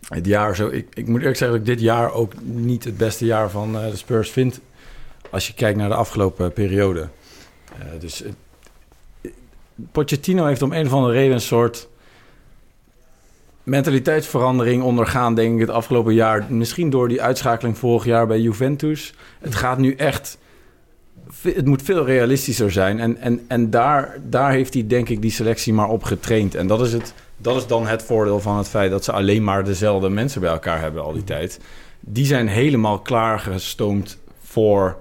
[0.08, 0.68] Het jaar zo.
[0.68, 3.72] Ik, ik moet eerlijk zeggen dat ik dit jaar ook niet het beste jaar van
[3.72, 4.60] de Spurs vind
[5.30, 7.08] als je kijkt naar de afgelopen periode.
[7.78, 8.30] Uh, dus uh,
[9.92, 11.88] Pochettino heeft om een of andere reden een soort
[13.62, 16.46] mentaliteitsverandering ondergaan, denk ik, het afgelopen jaar.
[16.48, 19.14] Misschien door die uitschakeling vorig jaar bij Juventus.
[19.40, 20.38] Het gaat nu echt.
[21.42, 23.00] Het moet veel realistischer zijn.
[23.00, 26.54] En, en, en daar, daar heeft hij, denk ik, die selectie maar op getraind.
[26.54, 29.44] En dat is, het, dat is dan het voordeel van het feit dat ze alleen
[29.44, 31.60] maar dezelfde mensen bij elkaar hebben al die tijd.
[32.00, 34.96] Die zijn helemaal klaargestoomd voor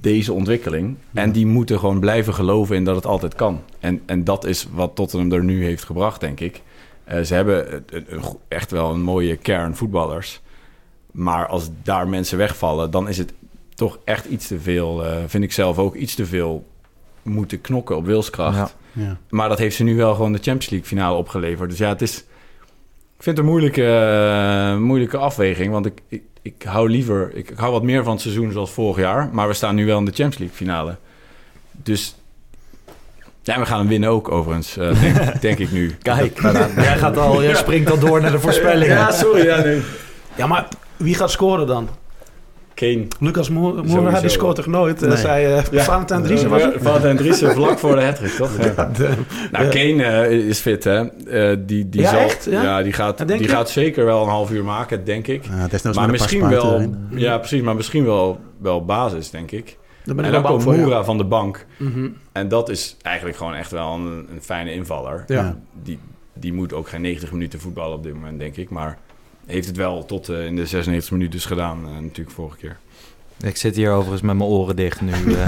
[0.00, 0.96] deze ontwikkeling.
[1.12, 3.62] En die moeten gewoon blijven geloven in dat het altijd kan.
[3.80, 6.62] En, en dat is wat Tottenham er nu heeft gebracht, denk ik.
[7.08, 7.84] Uh, ze hebben
[8.48, 10.40] echt wel een mooie kern voetballers.
[11.10, 13.32] Maar als daar mensen wegvallen, dan is het
[13.74, 16.66] toch echt iets te veel, uh, vind ik zelf ook, iets te veel
[17.22, 18.56] moeten knokken op wilskracht.
[18.92, 19.02] Ja.
[19.02, 19.18] Ja.
[19.30, 21.70] Maar dat heeft ze nu wel gewoon de Champions League finale opgeleverd.
[21.70, 22.24] Dus ja, het is...
[23.16, 25.72] Ik vind het een moeilijke, uh, moeilijke afweging.
[25.72, 28.70] Want ik, ik, ik hou liever, ik, ik, hou wat meer van het seizoen zoals
[28.70, 29.28] vorig jaar.
[29.32, 30.96] Maar we staan nu wel in de Champions League finale.
[31.70, 32.16] Dus
[33.42, 35.94] ja, we gaan hem winnen ook overigens, uh, denk, denk, ik nu.
[36.02, 36.40] Kijk,
[36.76, 38.96] jij, gaat al, jij springt al door naar de voorspellingen.
[38.96, 39.44] Ja, sorry.
[39.44, 39.82] Ja, nee.
[40.36, 41.88] ja, maar wie gaat scoren dan?
[42.74, 43.06] Kane.
[43.20, 45.00] Lucas Moura, die scoort toch nooit?
[45.00, 45.16] Nee.
[45.16, 45.82] zei uh, ja.
[45.82, 46.74] Valentijn Driessen was het?
[46.78, 48.50] Valentijn Driessen vlak voor de hattrick, toch?
[48.58, 48.90] Ja.
[49.52, 51.02] Nou, Kane uh, is fit, hè?
[51.02, 52.44] Uh, die, die, ja, zal, echt?
[52.44, 52.62] Ja?
[52.62, 52.82] ja?
[52.82, 55.42] die, gaat, die gaat zeker wel een half uur maken, denk ik.
[55.94, 56.94] maar misschien wel...
[57.10, 57.62] Ja, precies.
[57.62, 59.78] Maar misschien wel, wel basis, denk ik.
[60.04, 61.66] Dan ben ik en dan komt Moura van de bank.
[61.78, 62.16] Mm -hmm.
[62.32, 65.24] En dat is eigenlijk gewoon echt wel een, een fijne invaller.
[65.26, 65.56] Ja.
[65.82, 65.98] Die,
[66.34, 68.70] die moet ook geen 90 minuten voetballen op dit moment, denk ik.
[68.70, 68.98] Maar
[69.46, 72.76] heeft het wel tot uh, in de 96 minuten dus gedaan, uh, natuurlijk vorige keer.
[73.40, 75.12] Ik zit hier overigens met mijn oren dicht nu.
[75.24, 75.46] Uh.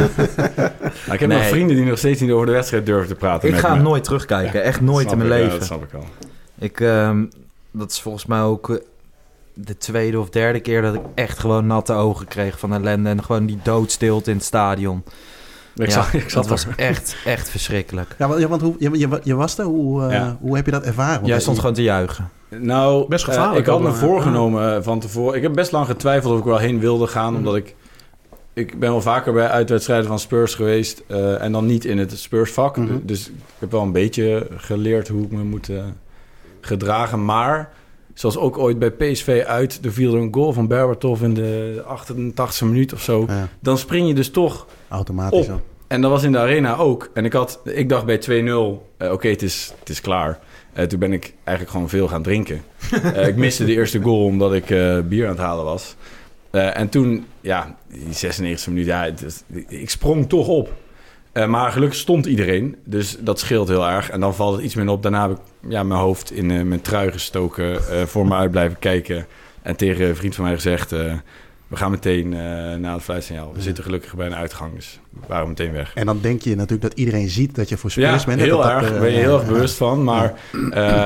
[1.07, 1.39] nou, ik heb nee.
[1.39, 3.49] nog vrienden die nog steeds niet over de wedstrijd durven te praten.
[3.49, 3.83] Ik met ga me.
[3.83, 4.59] nooit terugkijken.
[4.59, 5.53] Ja, Echt nooit in mijn ik, leven.
[5.53, 6.05] Ja, dat snap ik al.
[6.59, 7.21] Ik, uh,
[7.71, 8.81] dat is volgens mij ook
[9.55, 13.09] de tweede of derde keer dat ik echt gewoon natte ogen kreeg van ellende.
[13.09, 15.05] En gewoon die doodstilte in het stadion.
[15.77, 18.15] Ik ja, zag, ik dat was echt, echt verschrikkelijk.
[18.19, 19.65] Ja, want, ja, want hoe, je, je, je was er.
[19.65, 20.37] Hoe, uh, ja.
[20.41, 21.15] hoe heb je dat ervaren?
[21.15, 22.31] Want Jij stond gewoon te juichen.
[22.49, 23.55] Nou, best gevaarlijk.
[23.55, 25.37] Uh, ik had me maar, voorgenomen uh, van tevoren.
[25.37, 27.37] Ik heb best lang getwijfeld of ik wel heen wilde gaan, mm.
[27.39, 27.75] omdat ik
[28.57, 32.19] ik ben wel vaker bij uitwedstrijden van Spurs geweest uh, en dan niet in het
[32.19, 32.77] Spurs-vak.
[32.77, 32.99] Mhm.
[33.03, 35.85] Dus ik heb wel een beetje geleerd hoe ik me moet uh,
[36.61, 37.25] gedragen.
[37.25, 37.73] Maar
[38.15, 41.83] zoals ook ooit bij PSV uit, er viel er een goal van Berbatov in de
[41.85, 43.25] 88e minuut of zo.
[43.29, 43.49] Ja.
[43.61, 45.63] Dan spring je dus toch Automatisch op.
[45.87, 47.11] En dat was in de arena ook.
[47.15, 50.39] En ik, had, ik dacht bij 2-0, uh, oké, okay, het, is, het is klaar.
[50.79, 52.63] Uh, toen ben ik eigenlijk gewoon veel gaan drinken.
[52.93, 54.67] uh, ik miste de eerste goal omdat ik
[55.09, 55.97] bier aan het halen was.
[56.51, 60.73] En toen, ja, die 96 minuten, ja, het, ik sprong toch op.
[61.49, 64.11] Maar gelukkig stond iedereen, dus dat scheelt heel erg.
[64.11, 65.03] En dan valt het iets minder op.
[65.03, 69.27] Daarna heb ik ja, mijn hoofd in mijn trui gestoken, voor me uit blijven kijken.
[69.63, 70.95] En tegen een vriend van mij gezegd,
[71.69, 72.29] we gaan meteen
[72.81, 73.51] na het fluitsignaal.
[73.51, 73.63] We ja.
[73.63, 75.95] zitten gelukkig bij een uitgang, dus we waren meteen weg.
[75.95, 78.41] En dan denk je natuurlijk dat iedereen ziet dat je voor Spurs ja, bent.
[78.41, 78.91] heel dat erg.
[78.91, 80.05] Dat, ben je heel erg bewust van.
[80.05, 80.35] Maar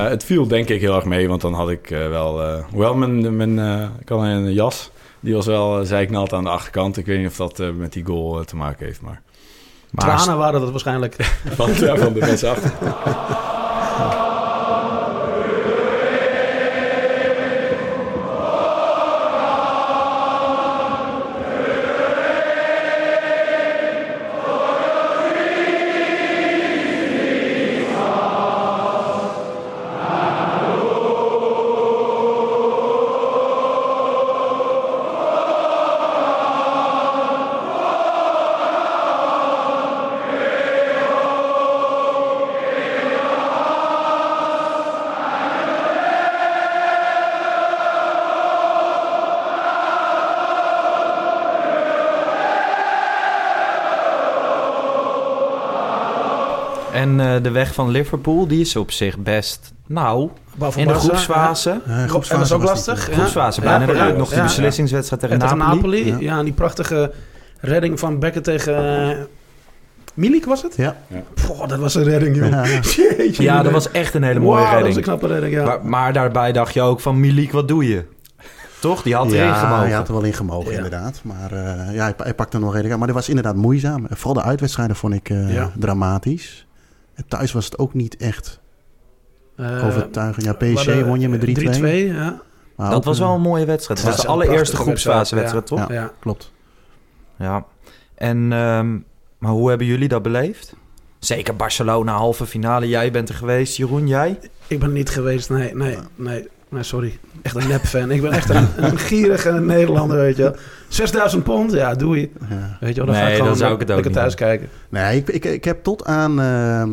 [0.09, 2.61] het viel denk ik heel erg mee, want dan had ik wel...
[2.71, 3.59] hoewel mijn, mijn
[3.99, 4.91] ik had een jas...
[5.21, 6.97] Die was wel zeiknald aan de achterkant.
[6.97, 9.21] Ik weet niet of dat uh, met die goal uh, te maken heeft, maar...
[9.91, 11.15] maar Tranen waren dat waarschijnlijk.
[11.57, 12.71] van, ja, van de mensen achter.
[57.41, 59.71] de weg van Liverpool, die is op zich best...
[59.87, 60.29] Nou,
[60.75, 61.69] in de groepsfase...
[61.85, 62.07] Eh, Ja.
[62.07, 63.09] groepsfase En dat is ook lastig.
[63.09, 63.13] Ja.
[63.15, 63.93] Groepsfase bijna.
[63.93, 64.43] Ja, je nog die ja.
[64.43, 66.03] beslissingswedstrijd tegen En tegen Napoli.
[66.05, 66.25] Napoli.
[66.25, 66.37] Ja.
[66.37, 67.11] En die prachtige
[67.59, 69.17] redding van Becker tegen eh,
[70.13, 70.73] Milik was het?
[70.75, 70.95] Ja.
[71.47, 72.49] Poh, dat was een redding, joh.
[72.49, 72.79] Ja, ja.
[72.79, 74.95] Jeetje, Ja, dat was echt een hele mooie Wauw, dat was redding.
[74.97, 75.63] een knappe redding, ja.
[75.65, 78.03] Maar, maar daarbij dacht je ook van Milik, wat doe je?
[78.79, 79.01] Toch?
[79.01, 79.83] Die had erin Ja, gemogen.
[79.83, 80.75] hij had er wel in gemogen, Ja.
[80.77, 81.19] inderdaad.
[81.23, 82.97] Maar eh, ja, hij, hij pakte nog redelijk aan.
[82.97, 84.05] Maar dit was inderdaad moeizaam.
[84.09, 85.71] Vooral de uitwedstrijden vond ik eh, Ja.
[85.79, 86.65] dramatisch.
[87.21, 88.59] En thuis was het ook niet echt
[89.55, 90.45] Eh, overtuigend.
[90.45, 91.43] Ja, PSG won je met 3-2.
[91.43, 92.41] 3-2, ja.
[92.75, 93.99] Maar dat ook, was eh, wel een mooie wedstrijd.
[93.99, 95.79] Ja, was de dat allereerste groepsfasewedstrijd, toch?
[95.79, 95.93] Ja.
[95.93, 96.11] Ja.
[96.19, 96.51] Klopt.
[97.37, 97.65] Ja.
[98.15, 98.97] En, ehm,
[99.37, 100.75] maar hoe hebben jullie dat beleefd?
[101.19, 102.87] Zeker Barcelona, halve finale.
[102.87, 104.39] Jij bent er geweest, Jeroen, jij?
[104.67, 106.47] Ik ben niet geweest, nee, nee, nee.
[106.71, 107.19] Nee, sorry.
[107.41, 108.11] Echt een nep-fan.
[108.11, 110.55] Ik ben echt een, een gierige Nederlander, weet je wel.
[110.87, 112.29] 6000 pond, ja, doe je.
[112.49, 112.77] Ja.
[112.79, 114.35] Weet je wel, dan ga Nee, ik gewoon zou ik het ook lekker niet thuis
[114.35, 114.69] kijken.
[114.89, 116.89] Nee, ik, ik, ik heb tot aan ehm,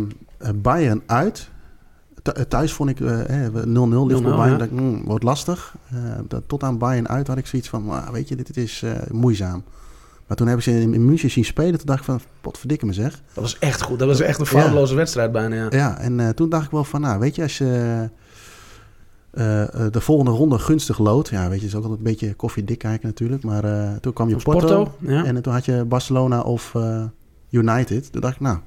[0.54, 1.48] Bayern uit.
[2.22, 3.56] Thu- Thuis vond ik eh, eh, 0-0.
[3.56, 4.58] Liverpool 0-0, Bayern.
[4.58, 4.64] ja.
[4.64, 5.74] ik, hmm, wordt lastig.
[5.90, 8.56] Eh, dat- tot aan Bayern uit had ik zoiets van, "Ah, weet je, dit, dit
[8.56, 9.64] is eh, moeizaam.
[10.26, 11.76] Maar toen heb ik ze in, in München zien spelen.
[11.76, 13.10] Toen dacht ik van, potverdikke me zeg.
[13.34, 13.98] Dat was echt goed.
[13.98, 15.66] Dat was echt een foutloze wedstrijd bijna, ja.
[15.70, 18.08] Ja, en eh, toen dacht ik wel van, nou, weet je, als je
[19.30, 21.28] eh, eh, de volgende ronde gunstig loodt.
[21.28, 23.42] Ja, weet je, is ook altijd een beetje koffiedik kijken natuurlijk.
[23.44, 24.66] Maar eh, toen kwam je Of Porto.
[24.84, 25.24] Porto, ja.
[25.24, 27.04] En toen had je Barcelona of eh,
[27.50, 28.12] United.
[28.12, 28.58] Toen dacht ik, nou,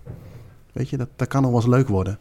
[0.73, 2.17] weet je, dat, dat kan nog wel eens leuk worden.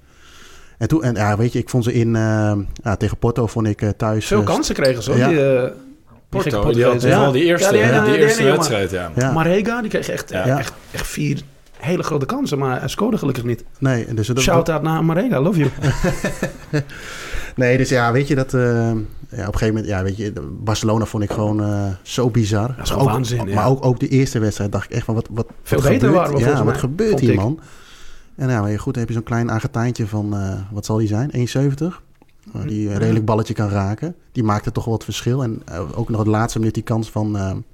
[0.78, 3.82] En toen, en ja, weet je, ik vond ze in, ja, tegen Porto vond ik
[3.82, 4.26] eh, thuis...
[4.26, 5.18] Veel kansen kregen ze, hoor.
[5.18, 5.28] Ja.
[5.28, 5.72] Die,
[6.28, 9.10] Porto, die had die eerste, Ja, die ene- die die eerste wedstrijd, ja.
[9.16, 10.58] Ja, Marega, die kreeg echt, Ja.
[10.58, 11.40] echt, echt vier
[11.80, 13.64] hele grote kansen, maar hij scoorde gelukkig niet.
[13.78, 15.70] nee, dus, dat, Shout-out naar Marega, love you.
[17.56, 18.54] nee, dus ja, weet je, dat...
[18.54, 18.92] eh,
[19.30, 22.68] ja, op een gegeven moment, ja, weet je, Barcelona vond ik gewoon eh, zo bizar.
[22.76, 23.54] Dat is gewoon ook, waanzin, ja.
[23.54, 26.08] Maar ook, ook de eerste wedstrijd dacht ik echt van, wat, wat, Veel wat beter
[26.08, 27.60] gebeurt, waren we ja, wat gebeurt hier, man?
[28.36, 31.08] En ja, maar goed, dan heb je zo'n klein Argentijntje van, eh, wat zal die
[31.08, 32.02] zijn, 1,70?
[32.56, 34.14] Uh, die een redelijk balletje kan raken.
[34.32, 35.42] Die maakte toch wel het verschil.
[35.42, 35.62] En
[35.94, 37.64] ook nog het laatste minuut die kans van...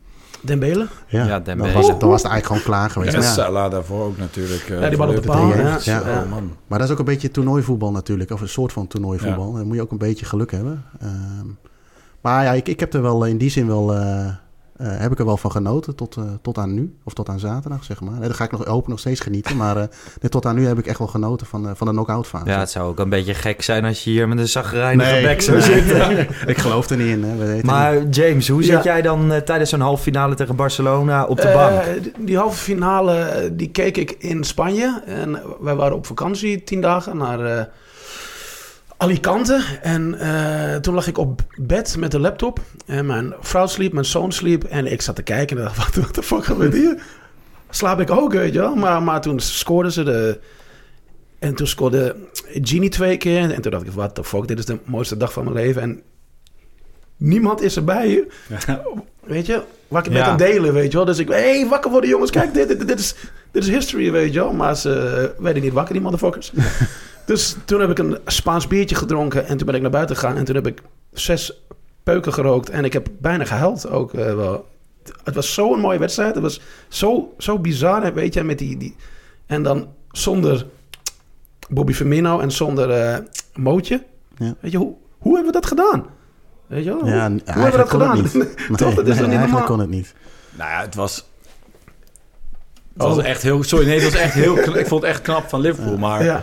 [0.40, 0.87] eh, Dembele?
[1.07, 1.72] ja, Ja, dan, Dembele.
[1.72, 3.14] was het, dan was het eigenlijk gewoon klaar geweest.
[3.14, 4.68] En ja, Salah daarvoor ook natuurlijk.
[4.68, 5.79] eh, Ja, die bal op de paal, ja.
[5.83, 6.01] Ja.
[6.01, 6.53] Oh, man.
[6.66, 8.31] maar dat is ook een beetje toernooivoetbal natuurlijk.
[8.31, 9.53] Of een soort van toernooivoetbal.
[9.53, 10.85] Dan moet je ook een beetje geluk hebben.
[11.01, 11.46] Ehm,
[12.20, 13.94] maar ja, ik, ik heb er wel in die zin wel...
[13.94, 14.27] eh,
[14.79, 16.95] eh, heb ik er wel van genoten tot, eh, tot aan nu.
[17.05, 18.12] Of tot aan zaterdag, zeg maar.
[18.12, 19.57] Nee, dan ga ik nog open nog steeds genieten.
[19.57, 19.85] Maar eh,
[20.29, 22.45] tot aan nu heb ik echt wel genoten van, eh, van de knock-out fase.
[22.51, 25.23] Ja, het zou ook een beetje gek zijn als je hier met een zagrijnige Nee,
[25.23, 25.67] bek zou nee.
[25.67, 26.27] zitten.
[26.53, 27.25] ik geloof er niet in.
[27.25, 27.31] Hè.
[27.33, 27.65] We weten niet.
[27.65, 28.75] Maar James, hoe Ja.
[28.75, 32.03] zit jij dan eh, tijdens zo'n halve finale tegen Barcelona op de bank?
[32.03, 35.03] die- die halve finale, die keek ik in Spanje.
[35.07, 37.65] En wij waren op vakantie, tien dagen, naar eh,
[38.97, 39.65] Alicante.
[39.83, 42.61] En eh, toen lag ik op bed met de laptop.
[42.87, 44.65] En mijn vrouw sliep, mijn zoon sliep.
[44.65, 47.03] En ik zat te kijken en dacht, wat the fuck gebeurt hier?
[47.71, 48.75] Slaap ik ook, weet je wel.
[48.75, 50.39] Maar, maar toen scoorden ze de...
[51.39, 52.17] En toen scoorde
[52.53, 53.51] Genie twee keer.
[53.51, 55.83] En toen dacht ik, what the fuck, dit is de mooiste dag van mijn leven.
[55.83, 56.03] En
[57.17, 58.25] niemand is erbij.
[59.25, 60.21] Weet je, waar ik het Ja.
[60.21, 61.07] met aan delen, weet je wel.
[61.07, 63.15] Dus ik, hé, hey, wakker worden jongens, kijk, dit, dit, dit, is,
[63.51, 64.53] dit is history, weet je wel.
[64.53, 66.53] Maar ze eh, werden niet wakker, die motherfuckers.
[67.27, 70.37] dus toen heb ik een Spaans biertje gedronken en toen ben ik naar buiten gegaan.
[70.37, 71.62] En toen heb ik zes
[72.03, 74.67] peuken gerookt en ik heb bijna gehuild ook eh, wel.
[75.25, 76.35] Het was zo'n mooie wedstrijd.
[76.35, 78.97] Het was zo, zo bizar, hè, weet je, met die, die...
[79.47, 80.67] En dan zonder
[81.69, 83.19] Bobby Firmino en zonder eh
[83.55, 84.03] Mootje.
[84.37, 84.55] Ja.
[84.61, 86.07] Weet je, hoe, hoe hebben we dat gedaan?
[86.67, 87.07] Weet je wel?
[87.07, 88.17] Ja, hoe, hebben we dat gedaan?
[88.23, 88.57] het niet.
[88.79, 89.65] Toch, dat is nee, niet eigenlijk normaal?
[89.65, 90.15] kon het niet.
[90.57, 91.17] Nou ja, het was...
[92.93, 93.25] Het was Oh.
[93.25, 93.62] echt heel...
[93.62, 94.59] Sorry, nee, het was echt heel...
[94.59, 95.97] Ik vond het echt knap van Liverpool.
[95.97, 96.43] Maar Ja.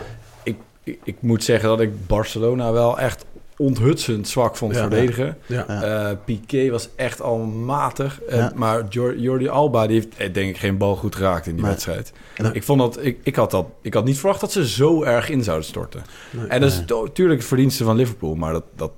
[0.84, 3.24] Ik, moet zeggen dat ik Barcelona wel echt
[3.56, 4.80] onthutsend zwak vond Ja.
[4.80, 5.36] verdedigen.
[5.46, 5.64] Ja.
[5.68, 5.82] Ja.
[6.10, 8.22] Eh, Piqué was echt al matig.
[8.22, 8.52] Eh, Ja.
[8.54, 11.64] Maar Jor- Jordi Alba die heeft eh, denk ik geen bal goed geraakt in die
[11.64, 12.12] wedstrijd.
[12.52, 15.28] Ik, vond dat, ik, ik, had dat, ik had niet verwacht dat ze zo erg
[15.30, 16.02] in zouden storten.
[16.30, 16.46] Nee.
[16.46, 18.34] En dat is natuurlijk het verdienste van Liverpool.
[18.34, 18.90] Maar dat, dat,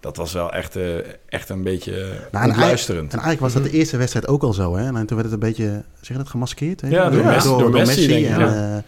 [0.00, 0.82] dat was wel echt, eh,
[1.28, 3.12] echt een beetje Nou, en, eigenlijk, ontluisterend.
[3.12, 4.76] en eigenlijk was dat de eerste wedstrijd ook al zo.
[4.76, 4.84] Hè?
[4.86, 5.64] En toen werd het een beetje,
[6.00, 6.80] zeg je dat, gemaskeerd?
[6.80, 6.88] Hè?
[6.88, 8.82] Ja, door Messi- door Messi, denk ik, En, ja.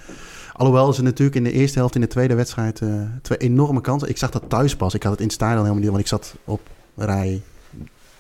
[0.57, 2.89] Alhoewel ze natuurlijk in de eerste helft, in de tweede wedstrijd, eh,
[3.23, 4.09] twee enorme kansen.
[4.09, 4.95] Ik zag dat thuis pas.
[4.95, 6.61] Ik had het in het stadion helemaal niet, want ik zat op
[6.95, 7.43] rij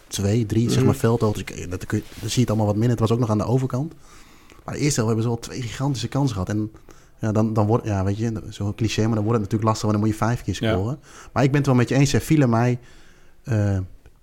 [0.08, 0.86] 2, 3, zeg Mhm.
[0.86, 1.32] maar, veldhoog.
[1.32, 2.90] Dus ik, dat, kun je- dan zie je het allemaal wat minder.
[2.90, 3.92] Het was ook nog aan de overkant.
[4.64, 6.48] Maar de eerste helft hebben ze wel twee gigantische kansen gehad.
[6.48, 6.70] En
[7.20, 9.82] ja, dan, dan wordt, ja, weet je, zo'n cliché, maar dan wordt het natuurlijk lastig,
[9.82, 10.72] want dan moet je vijf keer Ja.
[10.72, 10.98] scoren.
[11.32, 12.10] Maar ik ben het wel met je eens.
[12.10, 12.78] Ze vielen mij
[13.44, 13.78] eh,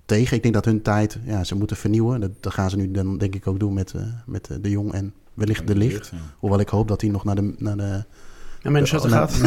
[0.06, 0.36] tegen.
[0.38, 2.19] Ik denk dat hun tijd, ja, ze moeten vernieuwen.
[2.21, 4.69] Dat, dat gaan ze nu dan denk ik ook doen met, eh, met eh, De
[4.69, 6.12] Jong en wellicht De Licht.
[6.38, 7.54] Hoewel ik hoop dat hij nog naar de...
[7.58, 8.04] Naar de
[8.62, 9.39] Naar Manchester Oh, gaat.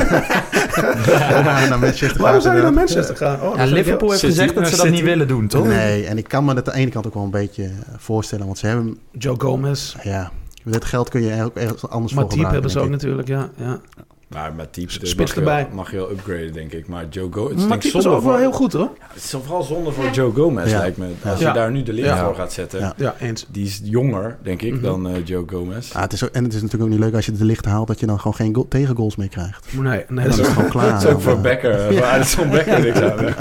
[1.44, 2.72] naar, naar Manchester Waarom gaat, zou je naar.
[2.72, 3.40] Manchester gaan?
[3.40, 5.66] Oh, dat Ja, Liverpool heeft City- gezegd dat ze dat City- niet willen doen, toch?
[5.66, 7.70] Nee, en ik kan me dat aan de ene kant ook wel een beetje eh,
[7.96, 8.46] voorstellen.
[8.46, 9.96] Want ze hebben, Joe Gomez.
[10.02, 10.30] ja,
[10.62, 12.52] met het geld kun je ook ergens anders voor Matip gebruiken.
[12.52, 13.50] hebben ze ook natuurlijk, ja.
[13.56, 13.80] ja.
[14.26, 15.66] Maar met type Spits mag je, erbij.
[15.66, 16.88] wel, mag je wel upgraden, denk ik.
[16.88, 17.50] Maar Joe Gomez...
[17.50, 18.90] het is Maar zonde ook wel voor- heel goed, hoor.
[19.00, 20.78] Het is vooral zonde voor Joe Gomez, Ja.
[20.78, 21.08] lijkt me.
[21.24, 21.48] Als Ja.
[21.48, 22.24] je daar nu de licht Ja.
[22.24, 22.80] voor gaat zetten.
[22.80, 22.92] Ja.
[22.96, 23.46] Ja, eens.
[23.48, 24.82] Die is jonger, denk ik, Mhm.
[24.82, 25.92] dan eh, Joe Gomez.
[25.92, 27.64] Ah, het is ook, en het is natuurlijk ook niet leuk als je de licht
[27.64, 27.86] haalt...
[27.86, 29.66] dat je dan gewoon geen goal- tegengoals meer krijgt.
[29.72, 30.90] Nee, nee Dan dat is is het gewoon klaar.
[30.92, 33.34] Dat is ook voor eh, Becker, eh, voor Alisson Becker niks aan.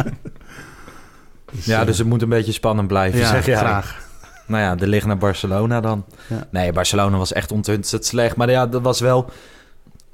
[1.64, 3.56] Ja, dus het moet een beetje spannend blijven, Ja, zeg jij.
[3.56, 4.04] graag.
[4.48, 6.06] Nou ja, de ligt naar Barcelona dan.
[6.28, 6.48] Ja.
[6.52, 8.36] Nee, Barcelona was echt onthutsend slecht.
[8.36, 9.30] Maar ja, dat was wel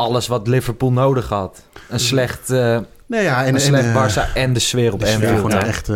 [0.02, 1.64] alles wat Liverpool nodig had.
[1.90, 2.80] Een slecht, eh
[3.12, 5.64] Nee, ja, en, een slecht en, eh, Barça en de sfeer op de sfeer Anfield.
[5.64, 5.96] echt, eh,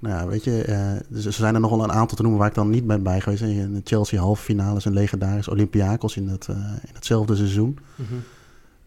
[0.00, 2.48] nou ja, weet je, dus er zijn er nog wel een aantal te noemen waar
[2.48, 3.42] ik dan niet ben bij geweest.
[3.42, 7.78] In de Chelsea halve finale is een legendarisch Olympiakos in, eh, in hetzelfde seizoen.
[7.94, 8.14] Mhm.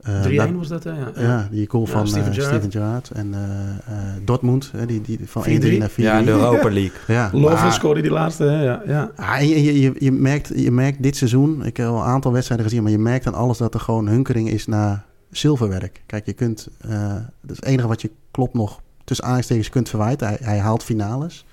[0.04, 0.92] 3-1 daar- was dat, hè?
[0.92, 1.12] Ja.
[1.16, 2.64] Ja, die goal Ja, van Steven Steven, Gerrard.
[2.66, 3.12] Steven Gerrard.
[3.12, 5.78] En eh, eh, Dortmund, hè, die, die van 1-3 4-3.
[5.78, 6.92] naar 4 Ja, in de Europa League.
[7.08, 8.64] Ja, Lovren scoorde die laatste, hè?
[8.64, 9.12] Ja, ja.
[9.16, 12.32] Ah, je, je, je, je merkt, je merkt dit seizoen, ik heb al een aantal
[12.32, 16.02] wedstrijden gezien, maar je merkt aan alles dat er gewoon hunkering is naar zilverwerk.
[16.06, 19.90] Kijk, je kunt, eh dat is het enige wat je klopt nog tussen aanstekens kunt
[19.90, 20.28] verwijten.
[20.28, 21.46] Hij, hij haalt finales,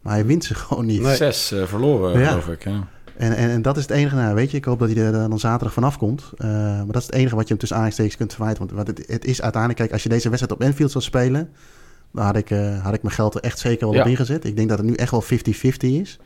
[0.00, 1.02] maar hij wint ze gewoon niet.
[1.02, 1.16] Nee.
[1.16, 2.28] Zes eh, verloren, Ja.
[2.28, 2.64] geloof ik.
[2.64, 2.88] Ja.
[3.16, 5.12] En, en, en dat is het enige, nou, weet je, ik hoop dat hij er
[5.12, 6.30] dan zaterdag vanaf komt.
[6.38, 8.58] Eh, maar dat is het enige wat je hem tussen aanstekens kunt verwijten.
[8.66, 11.50] Want wat het, het is uiteindelijk, kijk, als je deze wedstrijd op Enfield zou spelen,
[12.12, 14.00] dan had ik, eh, had ik mijn geld er echt zeker wel Ja.
[14.02, 14.44] op ingezet.
[14.44, 16.18] Ik denk dat het nu echt wel 50-50 is.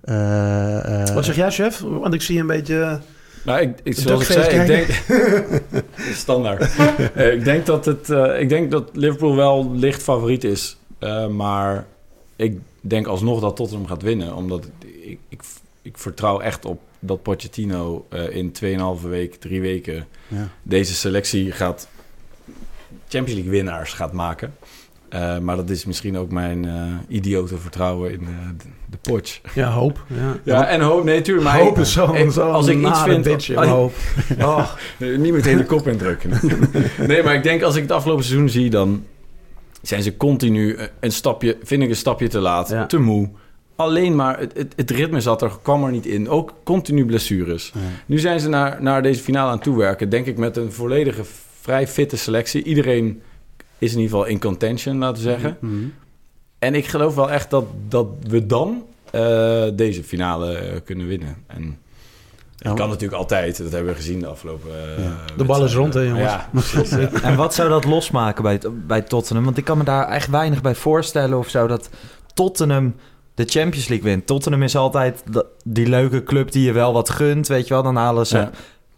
[0.00, 1.80] Eh, eh, Wat zeg jij, chef?
[1.80, 3.00] Want ik zie een beetje...
[3.44, 4.88] Nou, ik, ik, zoals ik zei, ik denk...
[6.14, 6.70] Standaard.
[7.14, 10.76] Eh, ik, denk dat het, eh, ik denk dat Liverpool wel licht favoriet is.
[10.98, 11.86] Eh, maar
[12.36, 14.34] ik denk alsnog dat Tottenham gaat winnen.
[14.34, 14.68] Omdat
[15.04, 15.40] ik, ik,
[15.82, 18.52] ik vertrouw echt op dat Pochettino eh, in
[19.02, 20.06] 2,5 week, drie weken...
[20.28, 20.48] ja.
[20.62, 21.88] deze selectie gaat...
[23.08, 24.54] Champions League winnaars gaat maken.
[25.08, 29.54] Eh, maar dat is misschien ook mijn eh idiote vertrouwen in de, de Poch.
[29.54, 30.04] Ja, hoop.
[30.06, 30.36] Ja.
[30.42, 31.46] Ja, en hoop, nee, tuurlijk.
[31.46, 33.24] Maar hoop is zo, ik- zo als ik iets vind...
[33.24, 33.92] Bitch, als- hoop.
[34.40, 36.30] Oh, niet meteen de kop indrukken.
[37.06, 39.04] nee, maar ik denk als ik het afgelopen seizoen zie, dan
[39.82, 42.86] zijn ze continu een stapje, vind ik een stapje te laat, Ja.
[42.86, 43.28] te moe.
[43.76, 46.28] Alleen maar het, het, het ritme zat er, kwam er niet in.
[46.28, 47.70] Ook continu blessures.
[47.74, 47.80] Ja.
[48.06, 51.22] Nu zijn ze naar, naar deze finale aan het toewerken, denk ik, met een volledige
[51.60, 52.62] vrij fitte selectie.
[52.62, 53.22] Iedereen
[53.78, 55.56] is in ieder geval in contention, laten we zeggen.
[55.60, 55.74] Mhm.
[56.58, 61.36] En ik geloof wel echt dat, dat we dan eh, deze finale eh, kunnen winnen.
[61.46, 61.78] En
[62.56, 64.70] Ja, het kan natuurlijk altijd, dat hebben we gezien de afgelopen...
[64.96, 65.16] eh, Ja.
[65.36, 66.20] De bal is rond, hè, jongens.
[66.32, 66.90] Ja, precies.
[67.22, 69.44] En wat zou dat losmaken bij, bij Tottenham?
[69.44, 71.90] Want ik kan me daar echt weinig bij voorstellen of zo dat
[72.34, 72.94] Tottenham
[73.34, 74.26] de Champions League wint.
[74.26, 75.22] Tottenham is altijd
[75.64, 77.82] die leuke club die je wel wat gunt, weet je wel.
[77.82, 78.42] Dan halen ze, Ja.
[78.46, 78.50] een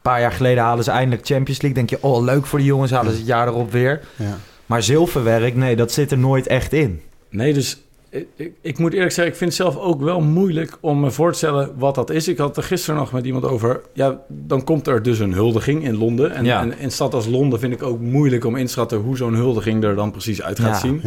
[0.02, 1.84] paar jaar geleden halen ze eindelijk Champions League.
[1.84, 4.00] Denk je, oh leuk voor die jongens, halen ze het jaar erop weer.
[4.16, 4.38] Ja.
[4.66, 7.00] Maar zilverwerk, nee, dat zit er nooit echt in.
[7.30, 10.76] Nee, dus ik, ik, ik moet eerlijk zeggen, ik vind het zelf ook wel moeilijk
[10.80, 12.28] om me voor te stellen wat dat is.
[12.28, 13.80] Ik had er gisteren nog met iemand over.
[13.92, 16.32] Ja, dan komt er dus een huldiging in Londen.
[16.34, 16.60] En, Ja.
[16.60, 19.16] en in een stad als Londen vind ik ook moeilijk om in te schatten hoe
[19.16, 20.78] zo'n huldiging er dan precies uit gaat Ja.
[20.78, 21.02] zien.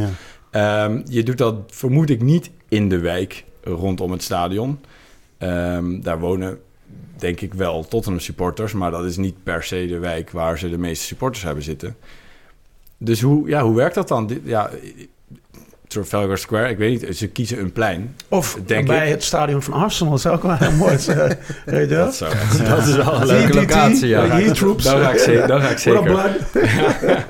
[0.52, 4.80] Ehm, je doet dat, vermoed ik, niet in de wijk rondom het stadion.
[5.38, 6.60] Ehm, daar wonen,
[7.18, 8.74] denk ik wel, Tottenham supporters.
[8.74, 11.96] Maar dat is niet per se de wijk waar ze de meeste supporters hebben zitten.
[12.98, 14.40] Dus hoe, ja, hoe werkt dat dan?
[14.44, 14.70] Ja,
[15.88, 17.18] Trafalgar Square, ik weet niet.
[17.18, 18.16] Ze kiezen een plein.
[18.28, 19.12] Of Denk bij ik.
[19.12, 20.18] het stadion van Arsenal.
[20.18, 21.38] Zou ook wel heel mooi zijn.
[21.66, 22.06] Weet je wel?
[22.06, 22.34] Dat, zou,
[22.68, 24.22] dat is wel een leuke locatie, ja.
[24.36, 24.84] like Dan ga ik-.
[24.84, 27.26] Dan ga ik, ze- dan ga ik What zeker.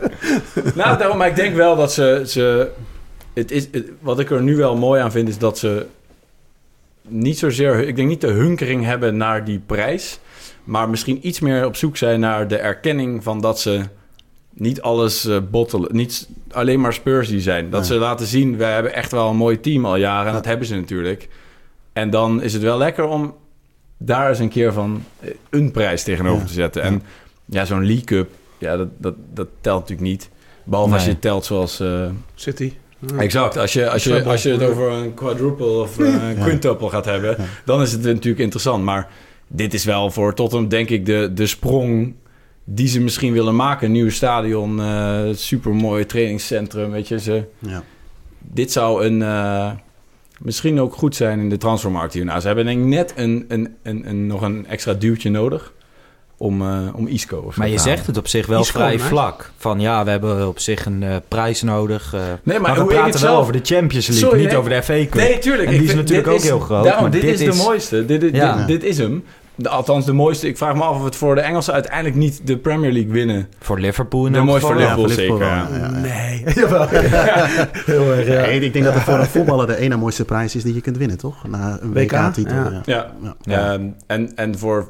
[0.76, 2.24] Nou, daarom, maar ik denk wel dat ze...
[2.28, 2.70] ze
[3.38, 5.86] het is, het- wat ik er nu wel mooi aan vind, is dat ze
[7.08, 7.88] niet zozeer...
[7.88, 10.20] Ik denk niet de hunkering hebben naar die prijs.
[10.64, 13.82] Maar misschien iets meer op zoek zijn naar de erkenning van dat ze
[14.54, 15.96] niet alles eh, bottelen.
[15.96, 17.70] Niet alleen maar Spurs die zijn.
[17.70, 20.28] Dat ze laten zien, we hebben echt wel een mooi team al jaren.
[20.28, 21.28] En dat hebben ze natuurlijk.
[21.94, 23.36] En dan is het wel lekker om
[23.98, 26.48] daar eens een keer van eh, een prijs tegenover Ja.
[26.48, 26.82] te zetten.
[26.82, 27.02] En
[27.46, 30.30] ja, zo'n League Cup, ja, dat, dat, dat telt natuurlijk niet.
[30.64, 31.80] Behalve als je telt zoals...
[31.80, 32.74] eh, City.
[33.00, 33.18] Ja.
[33.18, 33.58] Exact.
[33.58, 36.44] Als je, als, je, als je het over een quadruple of eh, een Ja.
[36.44, 37.46] quintuple gaat hebben, Ja.
[37.66, 38.84] dan is het natuurlijk interessant.
[38.84, 39.10] Maar
[39.48, 42.14] dit is wel voor Tottenham, denk ik, de, de sprong
[42.64, 43.86] die ze misschien willen maken.
[43.86, 46.92] Een nieuw stadion, eh super mooi trainingscentrum.
[46.92, 47.84] Weet je, ze, Ja.
[48.40, 49.72] dit zou een, eh,
[50.40, 52.40] misschien ook goed zijn in de transfermarkt hierna.
[52.40, 55.74] Ze hebben denk ik net een, een, een, een, nog een extra duwtje nodig
[56.38, 57.38] om, eh, om Isco.
[57.38, 59.06] Of Maar je zegt het op zich wel Isco, vrij nice.
[59.06, 59.52] vlak.
[59.58, 62.14] Van ja, we hebben op zich een eh, prijs nodig.
[62.14, 64.40] eh, Nee, maar, hoe we ik het praten wel zelf- over de Champions League, Sorry,
[64.40, 64.58] niet nee.
[64.58, 65.14] over de FA Cup.
[65.14, 65.68] Nee, tuurlijk.
[65.68, 67.46] En Ik die is vind- natuurlijk ook heel groot, Daarom, maar dit, dit is de
[67.46, 68.06] is- mooiste.
[68.06, 68.56] Dit, dit, Ja.
[68.58, 69.24] dit, dit is hem.
[69.60, 70.48] De, althans, de mooiste.
[70.48, 73.48] Ik vraag me af of het voor de Engelsen uiteindelijk niet de Premier League winnen.
[73.60, 75.34] Voor Liverpool in De mooiste voor Ja, Liverpool, voor zeker.
[75.34, 75.96] Liverpool wel, ja.
[75.96, 76.00] ja.
[76.00, 76.88] Nee, jawel.
[77.86, 78.42] Heel erg, ja.
[78.42, 80.82] Nee, ik denk dat het voor een voetballer de ene mooiste prijs is die je
[80.82, 81.48] kunt winnen, toch?
[81.48, 82.56] Na een WK, WK-titel.
[82.56, 82.72] ja.
[82.72, 82.82] Ja.
[82.86, 83.12] Ja.
[83.22, 83.36] Ja.
[83.42, 83.74] Ja.
[83.74, 84.88] Ehm, en, en voor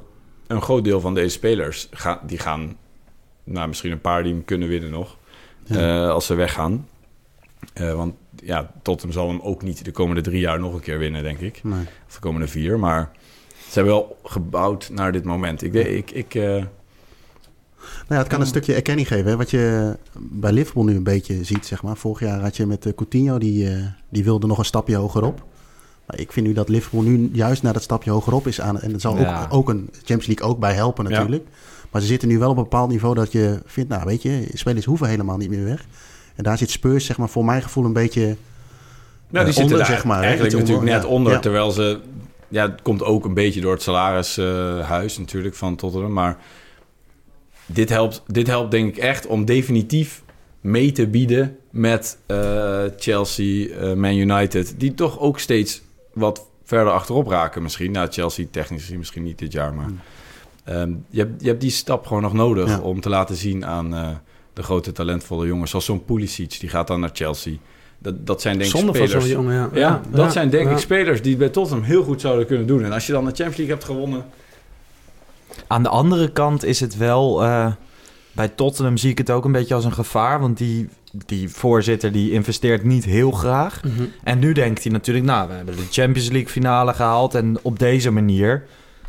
[0.47, 2.75] een groot deel van deze spelers, ga, die gaan
[3.43, 5.17] nou, misschien een paar die hem kunnen winnen nog.
[5.63, 6.03] Ja.
[6.05, 6.87] eh, als ze weggaan.
[7.73, 10.97] Eh, want ja, Tottenham zal hem ook niet de komende drie jaar nog een keer
[10.99, 11.63] winnen, denk ik.
[11.63, 11.85] Nee.
[12.07, 12.79] Of de komende vier.
[12.79, 13.11] Maar
[13.67, 15.61] ze hebben wel gebouwd naar dit moment.
[15.63, 16.65] Ik, denk- ik, ik, eh, Nou
[18.07, 19.25] ja, het kan een stukje erkenning geven.
[19.29, 19.37] Hè?
[19.37, 21.97] Wat je bij Liverpool nu een beetje ziet, zeg maar.
[21.97, 23.69] Vorig jaar had je met Coutinho, die,
[24.09, 25.45] die wilde nog een stapje hogerop.
[26.07, 28.79] Maar ik vind nu dat Liverpool nu juist naar dat stapje hogerop is aan.
[28.79, 29.41] En dat zal Ja.
[29.43, 31.09] ook, ook een Champions League ook bij helpen Ja.
[31.09, 31.43] natuurlijk.
[31.91, 34.47] Maar ze zitten nu wel op een bepaald niveau dat je vindt, nou weet je,
[34.53, 35.85] spelers hoeven helemaal niet meer weg.
[36.35, 38.21] En daar zit Spurs, zeg maar, voor mijn gevoel een beetje...
[38.21, 38.35] Nou,
[39.29, 41.09] die Eh, zitten onder, daar zeg maar, eigenlijk natuurlijk onder, net ja.
[41.09, 41.39] onder.
[41.39, 41.99] Terwijl ze...
[42.47, 46.13] Ja, het komt ook een beetje door het salarishuis natuurlijk van Tottenham.
[46.13, 46.37] Maar
[47.65, 50.23] dit helpt, dit helpt denk ik echt om definitief
[50.61, 54.73] mee te bieden met eh, Chelsea, eh, Man United.
[54.77, 55.81] Die toch ook steeds
[56.18, 57.91] wat verder achterop raken misschien.
[57.91, 59.89] Nou, Chelsea technisch gezien misschien niet dit jaar, maar...
[60.63, 62.76] ehm, je, hebt, je hebt die stap gewoon nog nodig Hmm.
[62.76, 62.82] Ja.
[62.82, 64.09] om te laten zien aan eh,
[64.53, 65.70] de grote talentvolle jongens.
[65.70, 67.53] Zoals zo'n Pulisic, die gaat dan naar Chelsea.
[67.99, 69.26] Dat, dat zijn denk ik Zonde van spelers...
[69.26, 69.70] zo'n jongen, ja.
[69.74, 70.72] Ja, dat ja, zijn denk ja.
[70.72, 72.84] ik spelers die bij Tottenham heel goed zouden kunnen doen.
[72.84, 74.26] En als je dan de Champions League hebt gewonnen...
[75.68, 77.43] Aan de andere kant is het wel...
[77.43, 77.72] eh,
[78.38, 80.39] bij Tottenham zie ik het ook een beetje als een gevaar.
[80.39, 80.89] Want die,
[81.25, 83.83] die voorzitter die investeert niet heel graag.
[83.83, 84.03] Mhm.
[84.23, 85.25] En nu denkt hij natuurlijk...
[85.25, 87.35] Nou, we hebben de Champions League finale gehaald.
[87.35, 88.63] En op deze manier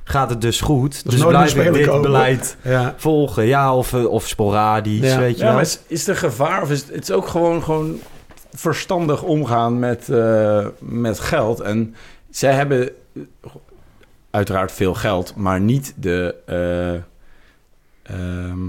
[0.04, 1.04] gaat het dus goed.
[1.04, 2.94] Dus Dus, blijf ik dit beleid Ja.
[2.96, 3.46] volgen.
[3.46, 5.18] Ja, of, eh, of sporadisch, Ja.
[5.18, 5.52] weet je Ja, wel.
[5.52, 7.98] maar is, is er gevaar of is het, is ook gewoon, gewoon
[8.54, 11.60] verstandig omgaan met, eh, met geld?
[11.60, 11.94] En
[12.30, 13.22] zij hebben eh,
[14.30, 16.94] uiteraard veel geld, maar niet de, eh,
[18.14, 18.68] ehm,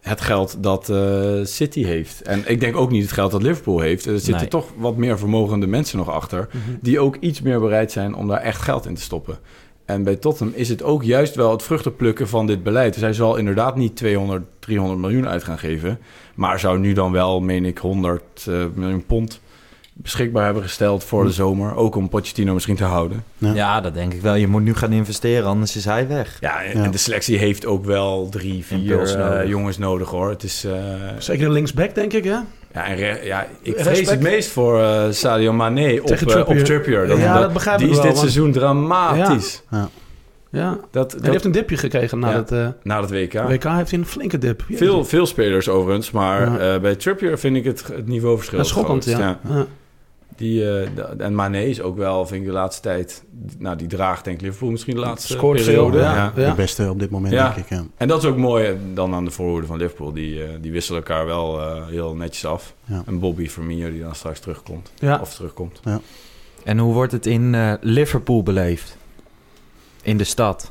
[0.00, 2.22] het geld dat eh, City heeft.
[2.22, 4.06] En ik denk ook niet het geld dat Liverpool heeft.
[4.06, 4.48] Er zitten Nee.
[4.48, 6.48] toch wat meer vermogende mensen nog achter...
[6.80, 9.38] die ook iets meer bereid zijn om daar echt geld in te stoppen.
[9.84, 12.92] En bij Tottenham is het ook juist wel het vruchtenplukken van dit beleid.
[12.92, 15.98] Dus hij zal inderdaad niet 200, 300 miljoen uit gaan geven.
[16.34, 19.40] Maar zou nu dan wel, meen ik, 100 eh, miljoen pond
[20.02, 21.74] beschikbaar hebben gesteld voor de zomer.
[21.76, 23.24] Ook om Pochettino misschien te houden.
[23.38, 23.52] Ja.
[23.54, 24.34] Ja, dat denk ik wel.
[24.34, 26.36] Je moet nu gaan investeren, anders is hij weg.
[26.40, 26.84] Ja, en, Ja.
[26.84, 29.48] en de selectie heeft ook wel drie, vier eh, nodig.
[29.48, 30.28] jongens nodig hoor.
[30.30, 30.64] Het is...
[30.64, 30.72] eh,
[31.18, 32.36] Zeker de linksback, denk ik, hè?
[32.74, 33.88] ja, en ja, ik Respect.
[33.96, 36.10] vrees het meest voor eh, Sadio Mane op,
[36.46, 37.06] op Trippier.
[37.06, 39.62] Dat, Ja, dat- dat begrijp die ik is wel, dit want- seizoen dramatisch.
[40.52, 40.68] Ja.
[40.70, 42.36] Dat, En dat, die heeft een dipje gekregen na Ja.
[42.36, 43.32] het eh, na het WK.
[43.32, 43.62] WK.
[43.64, 44.62] Heeft hij een flinke dip.
[44.68, 44.86] Jezus.
[44.86, 46.74] Veel, veel spelers overigens, maar Ja.
[46.74, 49.18] eh, bij Trippier vind ik het, het niveauverschil Dat is schokkend, groot.
[49.18, 49.38] ja.
[50.40, 53.22] Die, eh, de- en Mane is ook wel, vind ik de laatste tijd...
[53.58, 55.98] Nou, die draagt denk ik Liverpool misschien de laatste Scoort veel, periode.
[55.98, 56.32] ja.
[56.34, 57.44] De beste op dit moment, Ja.
[57.52, 57.68] denk ik.
[57.68, 57.84] Ja.
[57.96, 60.12] En dat is ook mooi eh, dan aan de voorhoede van Liverpool.
[60.12, 62.74] Die, eh, die wisselen elkaar wel eh, heel netjes af.
[62.84, 63.02] Ja.
[63.06, 64.90] En Bobby Firmino die dan straks terugkomt.
[64.98, 65.18] Ja.
[65.20, 65.80] Of terugkomt.
[66.64, 68.96] En hoe wordt het in eh, Liverpool beleefd?
[70.02, 70.70] In de stad?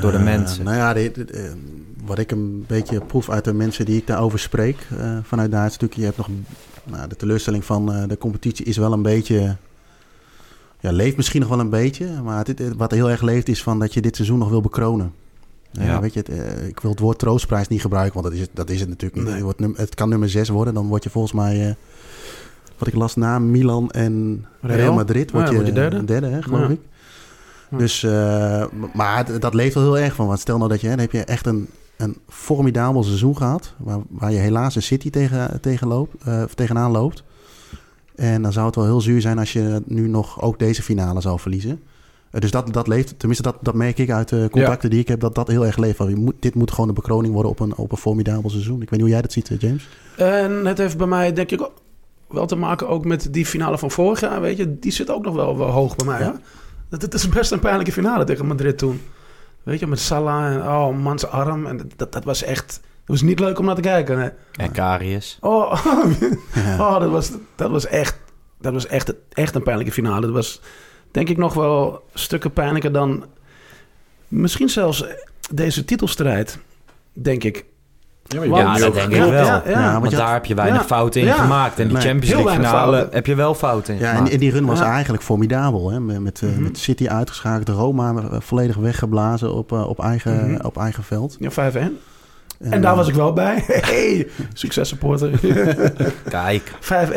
[0.00, 0.64] Door de mensen.
[0.64, 1.10] Nou ja, eh,
[2.04, 5.66] wat ik een beetje proef uit de mensen die ik daarover spreek eh, vanuit daar
[5.66, 6.28] is natuurlijk, je hebt nog
[6.84, 9.56] nou, de teleurstelling van eh, de competitie is wel een beetje,
[10.80, 13.78] ja, leeft misschien nog wel een beetje, maar dit, wat heel erg leeft is van
[13.78, 15.12] dat je dit seizoen nog wil bekronen.
[15.70, 15.82] Ja.
[15.84, 16.00] Ja.
[16.00, 18.50] weet je, het, eh, ik wil het woord troostprijs niet gebruiken, want dat is het,
[18.52, 19.32] dat is het natuurlijk niet.
[19.32, 19.42] Nee.
[19.42, 21.74] Wordt het kan nummer 6 worden, dan word je volgens mij, eh,
[22.78, 24.76] wat ik las na Milan en Real?
[24.76, 26.04] Real, Madrid, word Ja, je word je derde.
[26.04, 26.68] derde hè, geloof Ja.
[26.68, 26.80] ik.
[27.78, 30.26] Dus, eh, maar dat leeft wel heel erg van.
[30.26, 33.74] Want stel nou dat je, hè, dan heb je echt een, een formidabel seizoen gehad.
[33.76, 37.22] Waar, waar je helaas een City tegen, tegen loopt, eh, tegenaan loopt.
[38.14, 41.20] En dan zou het wel heel zuur zijn als je nu nog ook deze finale
[41.20, 41.80] zou verliezen.
[42.30, 45.08] Eh, dus dat, dat leeft, tenminste dat, dat merk ik uit de contacten die ik
[45.08, 45.96] heb, dat dat heel erg leeft.
[45.96, 48.82] Van, je moet, dit moet gewoon de bekroning worden op een, op een formidabel seizoen.
[48.82, 49.88] Ik weet niet hoe jij dat ziet, eh, James.
[50.16, 51.68] En het heeft bij mij, denk ik,
[52.28, 54.40] wel te maken ook met die finale van vorig jaar.
[54.40, 56.20] Weet je, die zit ook nog wel, wel hoog bij mij.
[56.20, 56.40] Ja?
[56.88, 59.00] Dat, het is best een pijnlijke finale tegen Madrid toen.
[59.64, 61.66] Weet je, met Salah en oh, mans arm.
[61.66, 62.72] En dat, dat was echt...
[62.74, 64.18] Het was niet leuk om naar te kijken.
[64.18, 64.30] Nee.
[64.52, 65.38] En Karius.
[65.40, 65.72] Oh,
[66.80, 68.16] oh dat, was, dat was echt,
[68.60, 70.20] dat was echt, echt een pijnlijke finale.
[70.20, 70.60] Dat was
[71.10, 73.24] denk ik nog wel stukken pijnlijker dan
[74.28, 75.04] misschien zelfs
[75.50, 76.58] deze titelstrijd,
[77.12, 77.64] denk ik.
[78.26, 79.32] Ja, maar Ja, dat denk ik wel.
[79.32, 79.62] ja, ja.
[79.66, 81.34] Ja, want Want je had- daar heb je weinig ja, fouten in ja.
[81.34, 81.78] gemaakt.
[81.78, 83.14] En die Nee, Champions League finale fouten.
[83.14, 84.84] heb je wel fouten in Ja, en, en die run was Ja.
[84.92, 85.90] eigenlijk formidabel.
[85.90, 86.00] Hè?
[86.00, 86.62] Met, met, eh, Mhm.
[86.62, 90.64] met City uitgeschakeld, Roma eh, volledig weggeblazen op, eh, op, eigen, Mhm.
[90.66, 91.36] op eigen veld.
[91.38, 91.98] Ja, 5-1.
[92.60, 93.64] En, En, daar eh, was ik wel bij.
[93.66, 95.30] Hey, succes supporter.
[95.38, 96.12] 5-1.
[96.28, 97.10] Kijk, 5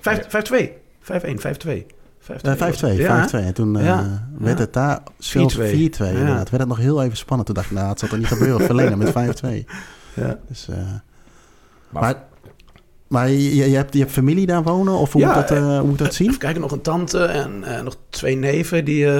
[0.00, 0.72] 5-2.
[1.00, 1.86] 5-1, 5-2.
[2.20, 2.52] 5-2.
[2.52, 3.44] Eh, 5-2, Ja, 5-2.
[3.44, 4.26] En toen eh, Ja.
[4.38, 4.64] werd Ja.
[4.64, 5.70] het daar zelfs 4-2.
[5.90, 6.12] 4-2.
[6.12, 6.18] Ja.
[6.18, 6.50] inderdaad.
[6.50, 7.46] Werd het nog heel even spannend.
[7.46, 8.66] Toen dacht ik, nou, het zal toch niet gebeuren.
[8.72, 9.66] Verlenen met 5-2.
[10.14, 10.38] Ja.
[10.48, 10.76] Dus, eh,
[11.88, 12.14] Maar- maar
[13.08, 14.92] maar je, je, hebt, je hebt familie daar wonen?
[14.94, 16.26] Of hoe, Ja, moet, dat, eh, hoe moet dat zien?
[16.28, 18.84] Even kijken, nog een tante en eh, nog twee neven.
[18.84, 19.18] Die, eh,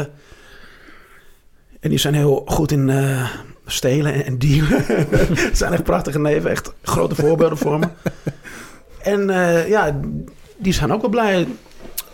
[1.80, 3.30] en die zijn heel goed in, eh,
[3.66, 4.84] stelen en, en dealen.
[5.46, 7.88] Het zijn echt prachtige neven, echt grote voorbeelden voor me.
[9.02, 10.00] En eh, ja,
[10.58, 11.46] die zijn ook wel blij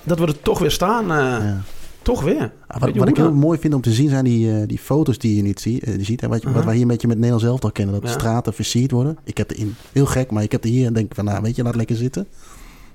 [0.02, 1.10] dat we er toch weer staan.
[1.10, 1.60] eh, Ja.
[2.08, 2.52] Toch weer.
[2.66, 5.36] Ah, Wat, ik heel mooi vind om te zien zijn die, eh, die foto's die
[5.36, 6.22] je niet zie, eh, die ziet.
[6.22, 6.64] En wat, je, wat Mhm.
[6.64, 7.94] wij hier een beetje met Nederland zelf al kennen.
[7.94, 9.18] Dat de straten versierd worden.
[9.24, 11.42] Ik heb er in, heel gek, maar ik heb er hier en denk van, nou
[11.42, 12.26] weet je, laat lekker zitten.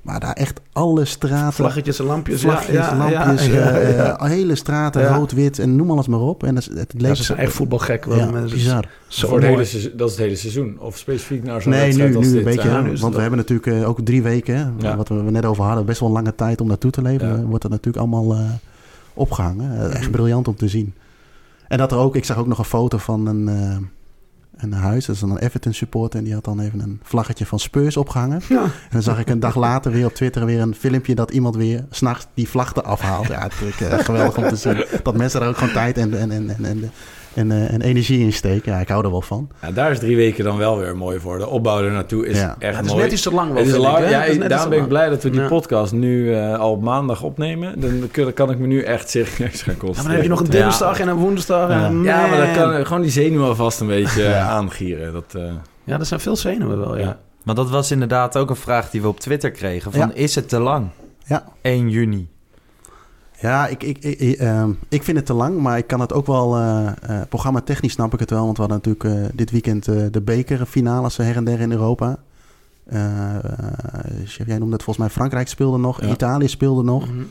[0.01, 2.41] Maar daar echt alle straten, Vlaggetjes en lampjes.
[2.41, 4.25] vlaggetjes, ja, ja, lampjes, Ja, ja, eh, ja.
[4.25, 5.15] hele straten, Ja.
[5.15, 6.43] rood, wit en noem alles maar op.
[6.43, 8.05] En dat, is- het ze zijn echt voetbalgek.
[8.07, 8.49] Mensen.
[8.49, 8.89] bizar.
[9.07, 10.77] Zo Voor het hele seizoen, dat is het hele seizoen.
[10.79, 12.39] Of specifiek naar zo'n Nee, wedstrijd nu, als nu dit.
[12.39, 12.81] een beetje.
[12.81, 15.99] nu want we hebben natuurlijk eh, ook drie weken, wat we net over hadden, best
[15.99, 17.45] wel een lange tijd om naartoe te leven.
[17.45, 18.39] Wordt dat natuurlijk allemaal eh,
[19.13, 19.79] opgehangen.
[19.79, 20.93] Eh, echt briljant om te zien.
[21.67, 23.77] En dat er ook, ik zag ook nog een foto van een, eh,
[24.57, 27.45] een huis, dat is dan een Everton supporter, en die had dan even een vlaggetje
[27.45, 28.41] van Spurs opgehangen.
[28.49, 28.63] Ja.
[28.63, 31.55] En dan zag ik een dag later weer op Twitter weer een filmpje dat iemand
[31.55, 33.27] weer s'nachts die vlag eraf haalt.
[33.27, 34.85] Ja, natuurlijk eh, geweldig om te zien.
[35.03, 36.91] Dat mensen daar ook gewoon tijd en, en, en, en, en,
[37.35, 38.71] en, eh, en energie in steken.
[38.71, 39.49] Ja, ik hou er wel van.
[39.61, 41.37] Ja, daar is drie weken dan wel weer mooi voor.
[41.37, 42.55] De opbouw er naartoe is Ja.
[42.59, 43.03] echt Ja, het is mooi.
[43.03, 43.47] net iets te lang.
[43.53, 45.23] wel, Het is lang, ik, ja, Het is net iets daarom ben ik blij dat
[45.23, 45.47] we die Ja.
[45.47, 47.79] podcast nu eh, al op maandag opnemen.
[47.79, 49.93] Dan kan ik me nu echt serieus gaan Ja, concentreren.
[49.95, 50.63] maar dan heb je nog een Ja.
[50.63, 51.69] dinsdag en een woensdag.
[51.69, 51.85] Ja.
[51.85, 55.13] En Ja, maar dan kan gewoon die zenuwen vast een beetje eh, aangieren.
[55.13, 55.41] Dat, eh,
[55.83, 57.03] Ja, er zijn veel zenuwen wel, ja.
[57.03, 57.19] ja.
[57.43, 59.91] Maar dat was inderdaad ook een vraag die we op Twitter kregen.
[59.91, 60.11] Van, Ja.
[60.13, 60.87] is het te lang?
[61.25, 61.43] Ja.
[61.61, 62.27] 1 juni.
[63.43, 66.13] Ja, ik, ik, ik, ik, ehm, ik vind het te lang, maar ik kan het
[66.13, 66.55] ook wel...
[66.57, 69.85] eh eh, programma technisch snap ik het wel, want we hadden natuurlijk eh, dit weekend
[69.85, 72.17] de bekerfinales her en der in Europa.
[74.45, 76.07] Jij noemde het volgens mij Frankrijk speelde nog, Ja.
[76.07, 77.07] Italië speelde nog.
[77.07, 77.23] Mhm.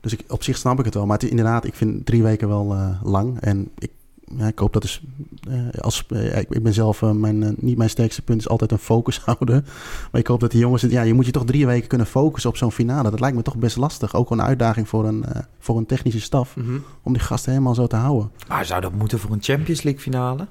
[0.00, 1.06] Dus ik, op zich snap ik het wel.
[1.06, 3.40] Maar het, inderdaad, ik vind drie weken wel lang.
[3.40, 3.90] En ik,
[4.38, 5.02] ja, ik hoop dat is...
[5.48, 7.02] eh, als, eh, ik, ik ben zelf...
[7.02, 9.64] eh, mijn, niet mijn sterkste punt is altijd een focus houden.
[10.12, 10.82] Maar ik hoop dat die jongens...
[10.82, 13.10] Ja, je moet je toch drie weken kunnen focussen op zo'n finale.
[13.10, 14.14] Dat lijkt me toch best lastig.
[14.14, 15.24] Ook een uitdaging voor een,
[15.58, 16.56] voor een technische staf.
[16.56, 16.78] Mhm.
[17.02, 18.30] Om die gasten helemaal zo te houden.
[18.48, 20.46] Maar zou dat moeten voor een Champions League finale?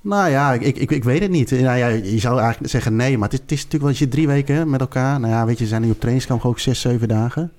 [0.00, 1.50] Nou ja, ik, ik, ik weet het niet.
[1.50, 3.18] Nou ja, je zou eigenlijk zeggen nee.
[3.18, 3.90] Maar het is, het is natuurlijk wel...
[3.90, 5.20] Als je drie weken met elkaar...
[5.20, 7.52] Nou ja, weet je, we zijn nu op trainingskamp ook zes, zeven dagen.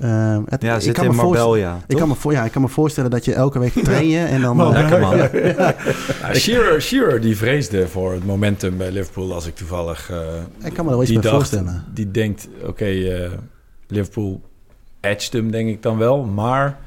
[0.00, 1.80] Ehm, het, Ja, ik zit kan in me Marbella.
[1.86, 4.18] Ik kan, me voor, ja, ik kan me voorstellen dat je elke week train je
[4.24, 4.56] en dan...
[4.56, 5.16] Man, lekker man.
[6.22, 10.10] Nou, Shearer, Shearer die vreesde voor het momentum bij Liverpool als ik toevallig...
[10.10, 10.18] eh,
[10.66, 11.84] Ik kan me er wel iets die bij dacht, voorstellen.
[11.94, 13.30] Die denkt, oké, eh,
[13.86, 14.40] Liverpool
[15.00, 16.24] edged hem denk ik dan wel.
[16.24, 16.78] Maar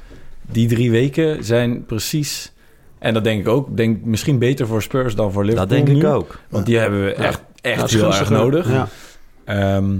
[0.41, 2.51] die drie weken zijn precies...
[2.99, 3.77] En dat denk ik ook.
[3.77, 6.07] Denk misschien beter voor Spurs dan voor Liverpool Dat denk ik nu.
[6.09, 6.39] ook.
[6.49, 8.69] Want die hebben we echt, Ja, echt heel erg nodig.
[8.71, 8.87] Ja.
[9.45, 9.91] Ehm,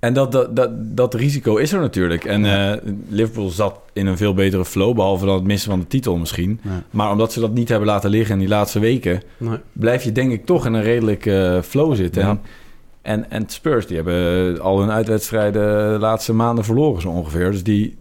[0.00, 2.24] en dat, dat, dat, dat risico is er natuurlijk.
[2.24, 5.86] En eh, Liverpool zat in een veel betere flow, behalve dan het missen van de
[5.86, 6.60] titel misschien.
[6.62, 6.82] Ja.
[6.90, 9.58] Maar omdat ze dat niet hebben laten liggen in die laatste weken, Nee.
[9.72, 12.22] blijf je denk ik toch in een redelijke eh, flow zitten.
[12.22, 12.28] Ja.
[12.28, 12.40] En,
[13.02, 17.50] en, en Spurs, die hebben al hun uitwedstrijden de laatste maanden verloren zo ongeveer.
[17.50, 17.96] Dus die,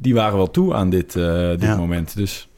[0.00, 2.16] die waren wel toe aan dit, eh, dit moment.
[2.16, 2.48] Dus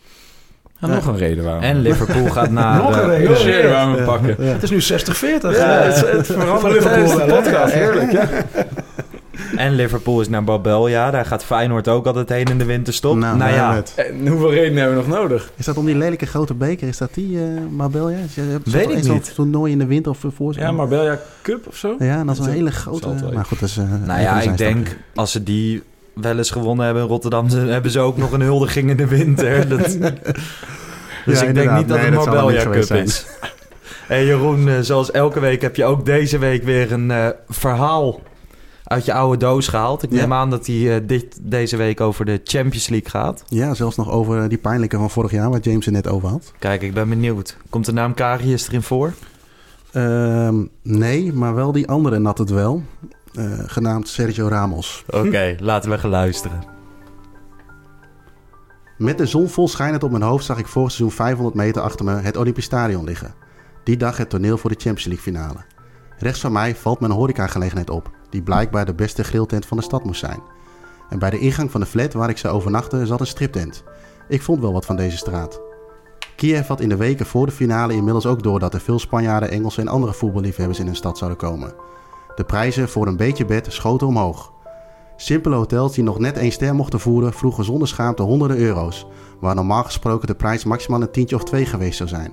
[0.89, 0.95] ja, Ja.
[0.95, 1.62] nog een reden waarom.
[1.62, 2.76] En Liverpool gaat naar...
[2.83, 3.70] Nog een reden.
[3.70, 4.37] Waarom we pakken.
[4.39, 4.45] Ja.
[4.53, 4.80] Het is nu 60-40.
[5.57, 7.72] Ja, eh, het, het verandert Van Liverpool de podcast.
[7.72, 8.28] Heerlijk, ja.
[9.57, 11.11] En Liverpool is naar Marbella.
[11.11, 13.16] Daar gaat Feyenoord ook altijd heen in de winterstop.
[13.16, 13.83] Nou, daar ja.
[13.97, 15.51] En hoeveel redenen hebben we nog nodig?
[15.57, 16.89] Is dat om die lelijke grote beker?
[16.89, 18.09] Is dat die, eh Marbella?
[18.09, 19.35] Je hebt Weet ik zo'n niet.
[19.35, 21.97] toernooi in de winter of voor Ja, Marbella Cup of zo?
[21.99, 23.09] Ja, en dat is een hele grote...
[23.35, 23.76] Maar goed, dat is...
[23.76, 25.83] eh, nou ja, ik denk als ze die
[26.15, 27.49] wel eens gewonnen hebben in Rotterdam...
[27.49, 29.69] hebben ze ook nog een huldiging in de winter.
[29.69, 29.99] Dat,
[31.25, 33.25] dus ik denk niet dat Nee, het dat wel Marbella Cup is.
[34.07, 38.21] Hey Jeroen, eh, zoals elke week heb je ook deze week weer een eh, verhaal
[38.85, 40.03] uit je oude doos gehaald.
[40.03, 40.21] Ik Ja.
[40.21, 43.45] neem aan dat die eh, dit, deze week over de Champions League gaat.
[43.49, 46.53] Ja, zelfs nog over die pijnlijke van vorig jaar, waar James er net over had.
[46.59, 47.57] Kijk, ik ben benieuwd.
[47.71, 49.13] Komt de naam Karius erin voor?
[49.93, 52.83] Ehm, nee, maar wel die andere nat het wel.
[53.35, 55.05] Eh, genaamd Sergio Ramos.
[55.11, 56.64] Oké, laten we gaan luisteren.
[58.99, 62.05] Met de zon vol schijnend op mijn hoofd zag ik vorig seizoen 500 meter achter
[62.05, 63.35] me het Olympisch Stadion liggen.
[63.85, 65.64] Die dag het toneel voor de Champions League finale.
[66.18, 70.05] Rechts van mij valt mijn horecagelegenheid op, die blijkbaar de beste grilltent van de stad
[70.05, 70.43] moest zijn.
[71.09, 73.85] En bij de ingang van de flat waar ik zou overnachten zat een striptent.
[74.28, 75.61] Ik vond wel wat van deze straat.
[76.37, 79.51] Kiev had in de weken voor de finale inmiddels ook door dat er veel Spanjaarden,
[79.51, 81.74] Engelsen en andere voetballiefhebbers in hun stad zouden komen.
[82.43, 84.53] De prijzen voor een beetje bed schoten omhoog.
[85.16, 89.07] Simpele hotels die nog net één ster mochten voeren, vroegen zonder schaamte honderden euro's,
[89.40, 92.32] waar normaal gesproken de prijs maximaal een tientje of twee geweest zou zijn.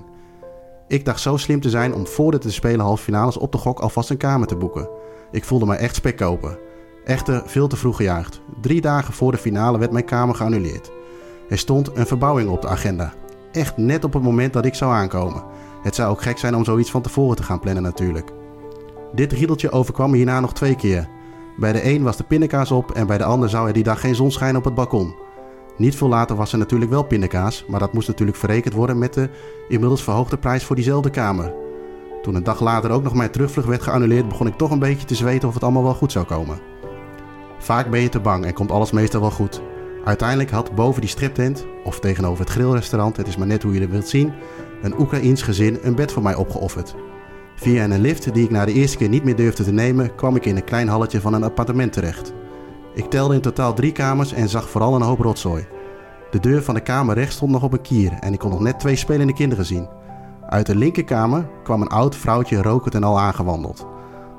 [0.88, 3.80] Ik dacht zo slim te zijn om voordat de spelen halve finales op de gok
[3.80, 4.88] alvast een kamer te boeken.
[5.30, 6.58] Ik voelde me echt spek kopen.
[7.04, 8.40] Echter veel te vroeg gejuicht.
[8.60, 10.90] Drie dagen voor de finale werd mijn kamer geannuleerd.
[11.48, 13.12] Er stond een verbouwing op de agenda.
[13.52, 15.44] Echt net op het moment dat ik zou aankomen.
[15.82, 18.38] Het zou ook gek zijn om zoiets van tevoren te gaan plannen natuurlijk.
[19.12, 21.08] Dit riedeltje overkwam hierna nog twee keer.
[21.56, 24.00] Bij de een was de pindakaas op en bij de ander zou er die dag
[24.00, 25.14] geen zon schijnen op het balkon.
[25.76, 29.14] Niet veel later was er natuurlijk wel pindakaas, maar dat moest natuurlijk verrekend worden met
[29.14, 29.30] de
[29.68, 31.54] inmiddels verhoogde prijs voor diezelfde kamer.
[32.22, 35.06] Toen een dag later ook nog mijn terugvlucht werd geannuleerd, begon ik toch een beetje
[35.06, 36.60] te zweten of het allemaal wel goed zou komen.
[37.58, 39.62] Vaak ben je te bang en komt alles meestal wel goed.
[40.04, 43.80] Uiteindelijk had boven die striptent, of tegenover het grillrestaurant, het is maar net hoe je
[43.80, 44.32] het wilt zien,
[44.82, 46.94] een Oekraïens gezin een bed voor mij opgeofferd.
[47.60, 50.36] Via een lift die ik na de eerste keer niet meer durfde te nemen, kwam
[50.36, 52.32] ik in een klein halletje van een appartement terecht.
[52.94, 55.66] Ik telde in totaal drie kamers en zag vooral een hoop rotzooi.
[56.30, 58.60] De deur van de kamer rechts stond nog op een kier en ik kon nog
[58.60, 59.88] net twee spelende kinderen zien.
[60.48, 63.86] Uit de linkerkamer kwam een oud vrouwtje rokend en al aangewandeld.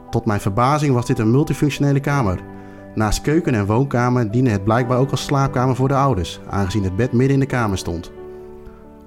[0.10, 2.40] Tot mijn verbazing was dit een multifunctionele kamer.
[2.96, 6.96] Naast keuken en woonkamer diende het blijkbaar ook als slaapkamer voor de ouders, aangezien het
[6.96, 8.12] bed midden in de kamer stond.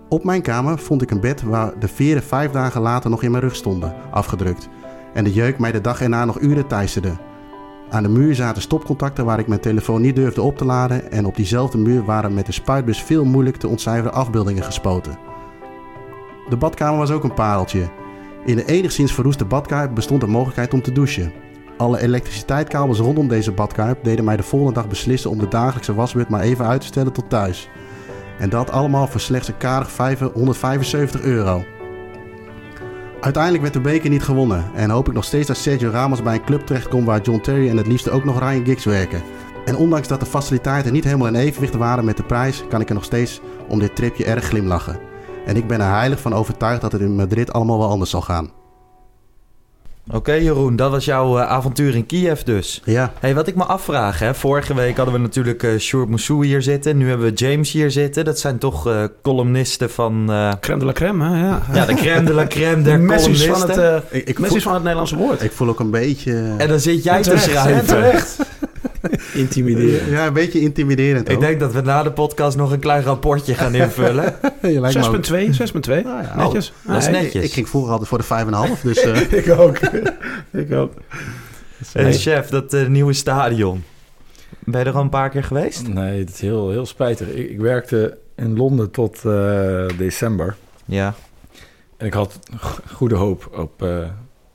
[0.09, 3.31] Op mijn kamer vond ik een bed waar de veren vijf dagen later nog in
[3.31, 4.69] mijn rug stonden, afgedrukt.
[5.15, 7.17] En de jeuk mij de dag erna nog uren teisterde.
[7.91, 11.27] Aan de muur zaten stopcontacten waar ik mijn telefoon niet durfde op te laden en
[11.27, 15.19] op diezelfde muur waren met de spuitbus veel moeilijk te ontcijferen afbeeldingen gespoten.
[16.49, 17.91] De badkamer was ook een pareltje.
[18.45, 21.33] In de enigszins verroeste badkuip bestond de mogelijkheid om te douchen.
[21.77, 26.29] Alle elektriciteitkabels rondom deze badkuip deden mij de volgende dag beslissen om de dagelijkse wasbeurt
[26.29, 27.71] maar even uit te stellen tot thuis.
[28.39, 31.65] En dat allemaal voor slechts een karig 175 euro.
[33.21, 36.35] Uiteindelijk werd de beker niet gewonnen en hoop ik nog steeds dat Sergio Ramos bij
[36.35, 39.23] een club terechtkomt waar John Terry en het liefst ook nog Ryan Giggs werken.
[39.65, 42.89] En ondanks dat de faciliteiten niet helemaal in evenwicht waren met de prijs, kan ik
[42.89, 44.99] er nog steeds om dit tripje erg glimlachen.
[45.47, 48.21] En ik ben er heilig van overtuigd dat het in Madrid allemaal wel anders zal
[48.21, 48.64] gaan.
[50.13, 52.81] Oké Jeroen, dat was jouw eh, avontuur in Kiev dus.
[52.85, 56.47] Ja, Hey, wat ik me afvraag, hè, vorige week hadden we natuurlijk eh Sjoerd Moussou
[56.47, 56.97] hier zitten.
[56.97, 58.25] Nu hebben we James hier zitten.
[58.25, 60.27] Dat zijn toch eh, columnisten van...
[60.33, 61.41] eh, Crème de la crème, hè?
[61.47, 61.63] Ja.
[61.73, 63.69] ja, de crème de la crème De der van columnisten.
[63.69, 65.43] het, eh ik, ik, voel, van het Nederlandse woord.
[65.43, 66.55] ik voel ook een beetje...
[66.59, 68.47] En dan zit jij En te terecht, schrijven.
[69.11, 69.35] Terecht.
[69.45, 70.11] Intimiderend.
[70.11, 71.41] Ja, een beetje intimiderend Ik ook.
[71.41, 74.35] denk dat we na de podcast nog een klein rapportje gaan invullen.
[74.63, 76.05] Je lijkt me ook- 6.2, 6.2.
[76.05, 76.73] Nou ja, Netjes.
[76.87, 77.45] dat is netjes.
[77.45, 78.25] Ik ging vroeger altijd voor de
[78.77, 78.99] 5,5, dus...
[79.05, 79.79] eh, Ik ook.
[80.51, 80.93] ik ook.
[81.93, 83.85] Hey, chef, dat eh, nieuwe stadion.
[84.65, 85.89] Ben je er al een paar keer geweest?
[85.89, 87.29] Nee, het is heel, heel spijtig.
[87.29, 90.57] Ik, ik werkte in Londen tot eh, december.
[90.85, 91.15] Ja.
[91.97, 92.39] En ik had
[92.93, 93.99] goede hoop op eh,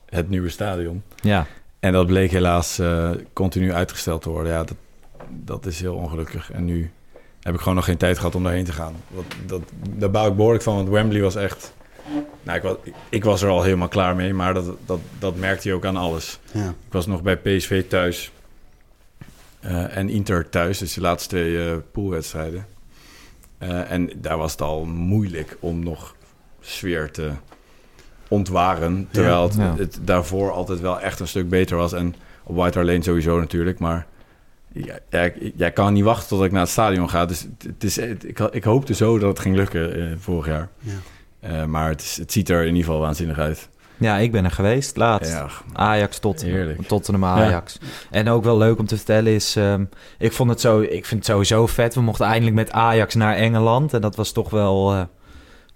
[0.06, 1.02] het nieuwe stadion.
[1.20, 1.46] Ja.
[1.80, 4.52] En dat bleek helaas eh, continu uitgesteld te worden.
[4.52, 4.76] Ja, dat,
[5.28, 6.50] dat is heel ongelukkig.
[6.52, 6.90] En nu
[7.40, 8.94] heb ik gewoon nog geen tijd gehad om daarheen te gaan.
[9.14, 9.62] Dat, dat,
[9.96, 11.74] daar bouw ik behoorlijk van, want Wembley was echt...
[12.42, 12.76] Nou, ik was,
[13.08, 15.96] ik was er al helemaal klaar mee, maar dat, dat, dat merkte je ook aan
[15.96, 16.38] alles.
[16.52, 16.68] ja.
[16.68, 18.32] Ik was nog bij PSV thuis
[19.60, 22.66] eh, en Inter thuis, dus de laatste twee eh, poolwedstrijden.
[23.58, 26.14] En daar was het al moeilijk om nog
[26.60, 27.30] sfeer te
[28.30, 29.08] ontwaren.
[29.10, 29.74] Terwijl het, Ja.
[29.76, 31.92] het daarvoor altijd wel echt een stuk beter was.
[31.92, 32.14] En
[32.44, 33.78] op White Hart Lane sowieso natuurlijk.
[33.78, 34.06] Maar
[34.72, 37.26] ja, ja, ik- jij kan niet wachten tot ik naar het stadion ga.
[37.26, 40.46] Dus het, het is, het- ik, ik hoopte zo dat het ging lukken eh, vorig
[40.46, 40.68] jaar.
[40.78, 40.92] Ja.
[41.40, 43.68] Eh, maar het, is, het ziet er in ieder geval waanzinnig uit.
[43.96, 45.32] ja, ik ben er geweest laatst.
[45.32, 46.86] Ja, Ajax tot Heerlijk.
[46.86, 47.78] Tottenham Ajax.
[48.10, 49.84] En ook wel leuk om te vertellen is, ehm,
[50.18, 51.94] ik vond het zo, ik vind het sowieso vet.
[51.94, 55.00] We mochten eindelijk met Ajax naar Engeland en dat was toch wel eh,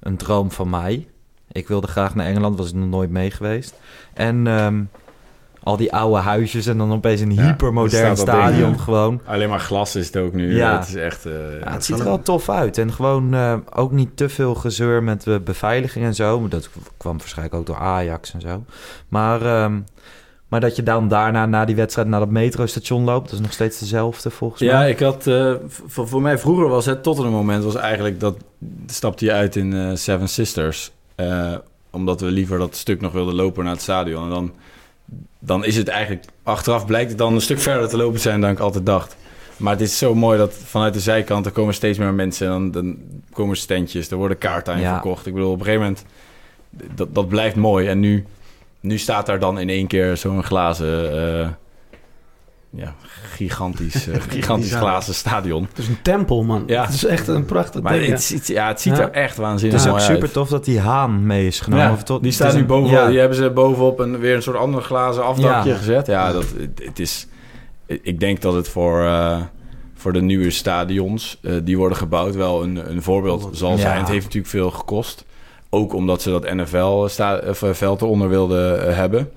[0.01, 1.09] een droom van mij.
[1.55, 3.75] Ik wilde graag naar Engeland, was ik nog nooit mee geweest.
[4.15, 4.83] En ehm,
[5.63, 8.77] al die oude huisjes en dan opeens een Ja, hypermodern er ding, stadion ja.
[8.77, 9.21] gewoon.
[9.25, 10.57] Alleen maar glas is het ook nu.
[10.57, 10.79] Ja.
[10.79, 11.27] Het is echt...
[11.27, 12.79] eh, Ja, het ziet er wel tof uit.
[12.79, 16.41] En gewoon eh, ook niet te veel gezeur met de beveiliging en zo.
[16.41, 18.65] Maar Dat kwam waarschijnlijk ook door Ajax en zo.
[19.09, 19.81] Maar, ehm,
[20.49, 23.25] maar dat je dan daarna, na die wedstrijd, naar dat metrostation loopt...
[23.25, 24.91] dat is nog steeds dezelfde volgens Ja, mij.
[24.91, 25.27] ik had...
[25.27, 28.37] eh, voor, voor mij vroeger was het tot een moment was eigenlijk dat...
[28.87, 30.93] stapte je uit in eh, Seven Sisters.
[31.15, 31.55] Eh,
[31.91, 34.23] omdat we liever dat stuk nog wilden lopen naar het stadion.
[34.25, 34.53] En dan,
[35.39, 36.25] dan is het eigenlijk...
[36.43, 39.17] Achteraf blijkt het dan een stuk verder te lopen zijn dan ik altijd dacht.
[39.57, 41.47] Maar het is zo mooi dat vanuit de zijkant...
[41.47, 42.47] er komen steeds meer mensen.
[42.47, 42.97] En dan, dan
[43.33, 44.11] komen standjes.
[44.11, 44.93] Er worden kaarten aan je Ja.
[44.93, 45.27] verkocht.
[45.27, 46.05] Ik bedoel, op een gegeven moment...
[46.95, 47.89] Dat, dat blijft mooi.
[47.89, 48.25] En nu,
[48.81, 51.13] nu staat daar dan in één keer zo'n glazen...
[51.41, 51.49] eh,
[52.77, 52.95] ja,
[53.33, 55.67] gigantisch, eh, gigantisch glazen stadion.
[55.69, 56.63] Het is een tempel, man.
[56.67, 56.85] Ja.
[56.85, 58.07] Het is echt een prachtig Maar ding.
[58.07, 59.03] het, ja, het ziet Ja.
[59.03, 60.33] er echt Het waanzinnig is ook super uit.
[60.33, 61.85] tof dat die haan mee is genomen.
[61.91, 62.91] Ja, tot- die het staat nu boven.
[62.91, 63.07] ja.
[63.09, 66.07] Die hebben ze bovenop een, weer een soort ander glazen afdakje gezet.
[66.07, 67.27] Ja, dat, het, het is...
[67.87, 69.41] Ik denk dat het voor, eh,
[69.95, 73.99] voor de nieuwe stadions eh, die worden gebouwd wel een, een voorbeeld zal zijn.
[73.99, 75.25] Het heeft natuurlijk veel gekost.
[75.71, 79.31] Ook omdat ze dat NFL-veld eronder wilden hebben.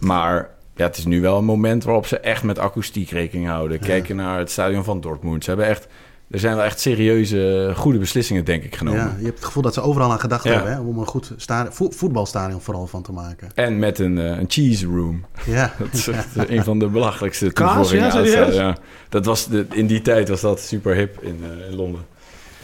[0.00, 3.78] Maar ja, het is nu wel een moment waarop ze echt met akoestiek rekening houden.
[3.80, 5.44] Kijken naar het stadion van Dortmund.
[5.44, 5.86] Ze hebben echt
[6.30, 9.00] er zijn wel echt serieuze, goede beslissingen, denk ik, genomen.
[9.00, 10.52] Ja, je hebt het gevoel dat ze overal aan gedacht Ja.
[10.52, 13.48] hebben hè, om een goed sta- vo- voetbalstadion vooral van te maken.
[13.54, 15.24] En met een, eh, een cheese room.
[15.46, 18.04] Ja, Dat is echt eh, een van de belachelijkste Kaas, toevoegingen.
[18.04, 18.32] ja, serieus?
[18.32, 18.64] stadion.
[18.64, 18.76] Ja.
[19.08, 22.04] Dat was de, in die tijd was dat super hip in, eh, in Londen.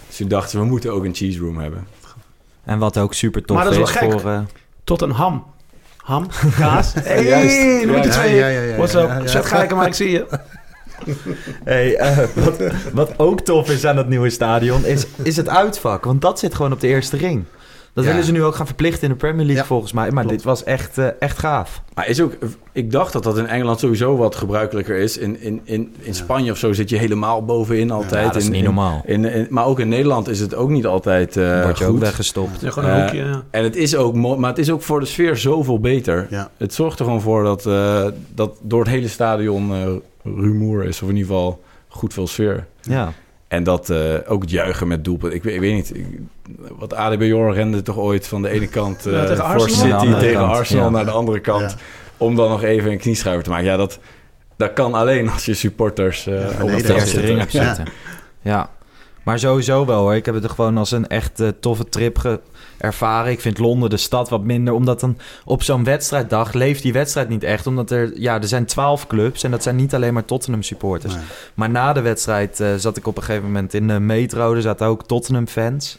[0.06, 1.86] Dus toen dachten ze, we moeten ook een cheese room hebben.
[2.64, 4.20] En wat ook super tof Maar dat is is, wel gek.
[4.20, 4.30] voor...
[4.30, 4.40] eh,
[4.84, 5.44] Tot een ham.
[6.02, 6.26] Ham,
[6.56, 6.92] kaas.
[7.02, 8.12] Hey, juist.
[8.12, 8.34] twee.
[8.34, 9.10] Ja, ja, ja, ja, What's up?
[9.24, 10.26] Zet gelijk maar ik zie je.
[11.64, 12.56] Hey, eh, wat,
[12.92, 16.04] wat ook tof is aan dat nieuwe stadion, is, is het uitvak.
[16.04, 17.44] Want dat zit gewoon op de eerste ring.
[17.94, 18.10] Dat Ja.
[18.10, 20.10] willen ze nu ook gaan verplichten in de Premier League Ja, volgens mij.
[20.10, 20.36] Maar klopt.
[20.36, 21.82] dit was echt, eh, echt gaaf.
[21.94, 22.32] Maar is ook,
[22.72, 25.18] ik dacht dat dat in Engeland sowieso wat gebruikelijker is.
[25.18, 28.12] In, in, in, in Spanje of zo zit je helemaal bovenin altijd.
[28.26, 29.02] Ja, dat is In- niet in- normaal.
[29.04, 31.94] In, in- maar ook in Nederland is het ook niet altijd eh Word je goed.
[31.94, 32.60] ook weggestopt.
[32.60, 33.24] Ja, gewoon een Eh, hoekje.
[33.24, 33.42] ja.
[33.50, 36.26] En het is ook maar het is ook voor de sfeer zoveel beter.
[36.30, 36.50] Ja.
[36.56, 39.88] Het zorgt er gewoon voor dat, eh, dat door het hele stadion eh,
[40.24, 41.02] rumoer is.
[41.02, 42.66] Of in ieder geval goed veel sfeer.
[42.80, 43.12] Ja.
[43.50, 45.34] En dat eh, ook het juichen met doelpunt.
[45.34, 46.18] Ik, weet- ik weet niet, ik-
[46.78, 50.34] wat ADBJOR rende toch ooit van de ene kant eh Ja, tegen voor City tegen
[50.34, 50.90] kant, Arsenal ja.
[50.90, 51.70] naar de andere kant.
[51.70, 51.76] Ja.
[52.16, 53.64] Om dan nog even een knieschuiver te maken.
[53.66, 53.98] Ja, dat,
[54.56, 57.20] dat kan alleen als je supporters eh, op de eerste zitten.
[57.24, 57.84] ring hebt zitten.
[58.42, 58.70] Ja.
[59.22, 60.14] Maar sowieso wel hoor.
[60.14, 62.40] Ik heb het er gewoon als een echt toffe trip ge-
[62.80, 63.32] ervaren.
[63.32, 64.74] Ik vind Londen de stad wat minder.
[64.74, 67.66] Omdat dan op zo'n wedstrijddag leeft die wedstrijd niet echt.
[67.66, 69.42] Omdat er, ja, er zijn twaalf clubs.
[69.42, 71.14] En dat zijn niet alleen maar Tottenham supporters.
[71.14, 71.24] Nee.
[71.54, 74.54] Maar na de wedstrijd eh, zat ik op een gegeven moment in de metro.
[74.54, 75.98] Er zaten ook Tottenham fans.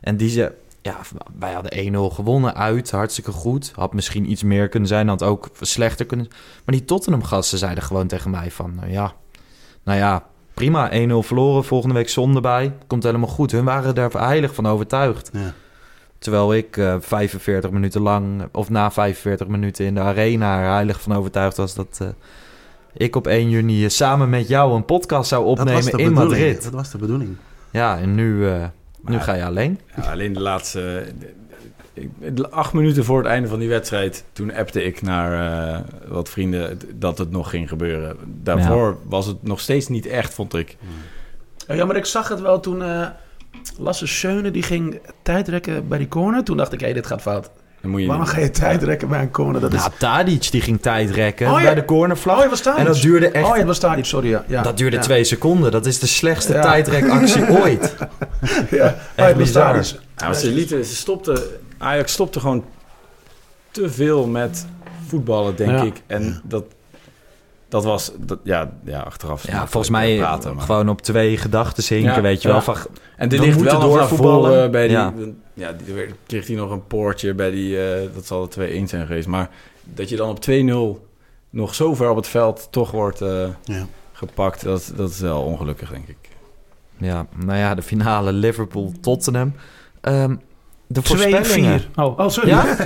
[0.00, 0.52] En die ze...
[0.82, 0.96] Ja,
[1.38, 2.90] wij hadden 1-0 gewonnen uit.
[2.90, 3.72] Hartstikke goed.
[3.74, 5.08] Had misschien iets meer kunnen zijn.
[5.08, 6.26] Had ook slechter kunnen...
[6.64, 8.74] Maar die Tottenham gasten zeiden gewoon tegen mij van...
[8.82, 9.12] eh, ja,
[9.82, 10.24] nou ja,
[10.54, 10.90] prima.
[10.90, 10.92] 1-0
[11.26, 11.64] verloren.
[11.64, 12.72] Volgende week zonde bij.
[12.86, 13.50] Komt helemaal goed.
[13.50, 15.30] Hun waren er heilig van overtuigd.
[15.32, 15.54] Ja.
[16.20, 18.42] Terwijl ik eh 45 minuten lang...
[18.52, 20.60] Of na 45 minuten in de arena...
[20.62, 21.98] er heilig van overtuigd was dat...
[22.02, 22.08] eh,
[22.92, 26.14] ik op 1 juni eh, samen met jou een podcast zou opnemen in bedoeling.
[26.14, 26.62] Madrid.
[26.62, 27.36] Dat was de bedoeling.
[27.70, 28.64] Ja, en nu, eh,
[29.00, 29.80] nu ga je alleen.
[29.96, 31.04] Ja, alleen de laatste...
[32.32, 34.24] de acht minuten voor het einde van die wedstrijd...
[34.32, 35.32] toen appte ik naar
[35.74, 38.16] eh, wat vrienden dat het nog ging gebeuren.
[38.42, 40.76] Daarvoor was het nog steeds niet echt, vond ik.
[41.68, 43.06] Ja, maar ik zag het wel toen eh,
[43.78, 46.44] Lasse Schöne die ging tijdrekken bij die corner.
[46.44, 47.50] Toen dacht ik, hé, dit gaat fout.
[47.80, 49.60] Dan moet je Waarom ga je tijdrekken bij een corner?
[49.60, 49.78] Dat is...
[49.80, 51.64] Nou, Tadic die ging tijd rekken Oh, ja.
[51.64, 52.44] bij de cornervlag.
[52.44, 53.46] Oh, was en dat duurde echt...
[53.46, 54.28] Oh, was daar niet, sorry.
[54.28, 54.44] Ja.
[54.46, 54.62] Ja.
[54.62, 55.02] dat duurde ja.
[55.02, 55.70] twee seconden.
[55.72, 56.60] Dat is de slechtste Ja.
[56.62, 57.96] tijdrekactie ooit.
[58.70, 59.74] Ja, oh, was bizar.
[59.76, 61.46] Ja, maar ze lieten, ze stopte,
[61.78, 62.64] Ajax stopte gewoon
[63.70, 64.66] te veel met
[65.06, 65.82] voetballen, denk Ja.
[65.82, 66.02] ik.
[66.06, 66.64] En dat,
[67.70, 69.46] dat was, dat, ja, ja, achteraf.
[69.46, 72.54] Ja, volgens mij praten, gewoon op twee gedachten zinken, Ja, weet je ja.
[72.54, 72.62] wel.
[72.62, 72.76] Van,
[73.16, 74.50] En dit we ligt wel doorvoetballen.
[74.50, 74.96] voren bij die...
[74.96, 75.12] Ja.
[75.54, 77.82] Ja, die, er kreeg hij nog een poortje bij die...
[77.92, 79.26] eh, dat zal de 2-1 zijn geweest.
[79.28, 79.50] Maar
[79.84, 80.38] dat je dan op
[80.98, 81.08] 2-0
[81.50, 83.86] nog zo ver op het veld toch wordt eh, Ja.
[84.12, 84.62] gepakt...
[84.64, 86.16] Dat, dat is wel ongelukkig, denk ik.
[86.96, 89.52] ja, nou ja, de finale Liverpool-Tottenham.
[90.00, 90.34] Ehm
[90.86, 91.80] de voorspellingen.
[91.80, 91.84] 2-4.
[91.94, 92.48] Oh, oh, sorry.
[92.48, 92.64] Ja?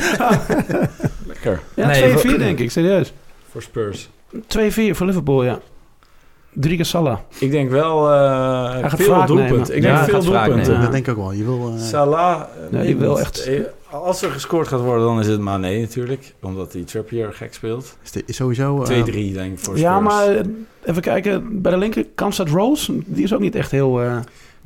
[1.26, 1.61] Lekker.
[1.76, 3.11] Ja, Nee, 2-4 we- denk ik, serieus.
[3.11, 3.14] 2-4
[3.51, 4.09] Voor Spurs.
[4.97, 5.59] Voor Liverpool, ja.
[6.53, 7.18] Drie keer Salah.
[7.39, 8.14] Ik denk wel eh,
[8.80, 9.37] gaat veel doelpunten.
[9.37, 9.76] nemen.
[9.76, 10.80] Ik denk veel doelpunten.
[10.80, 11.32] Dat denk ik ook wel.
[11.32, 11.72] Je wil...
[11.76, 13.61] eh, Salah, Nee, wil echt- Eh,
[13.91, 16.35] Als er gescoord gaat worden, dan is het Mane natuurlijk.
[16.43, 17.85] Omdat die Trippier gek speelt.
[17.85, 18.82] 2-3 is de- is sowieso...
[18.82, 19.80] eh, denk ik voor Spurs.
[19.80, 20.28] Ja, maar
[20.85, 21.62] even kijken.
[21.62, 22.93] Bij de linkerkant staat Rose.
[23.07, 24.16] Die is ook niet echt heel eh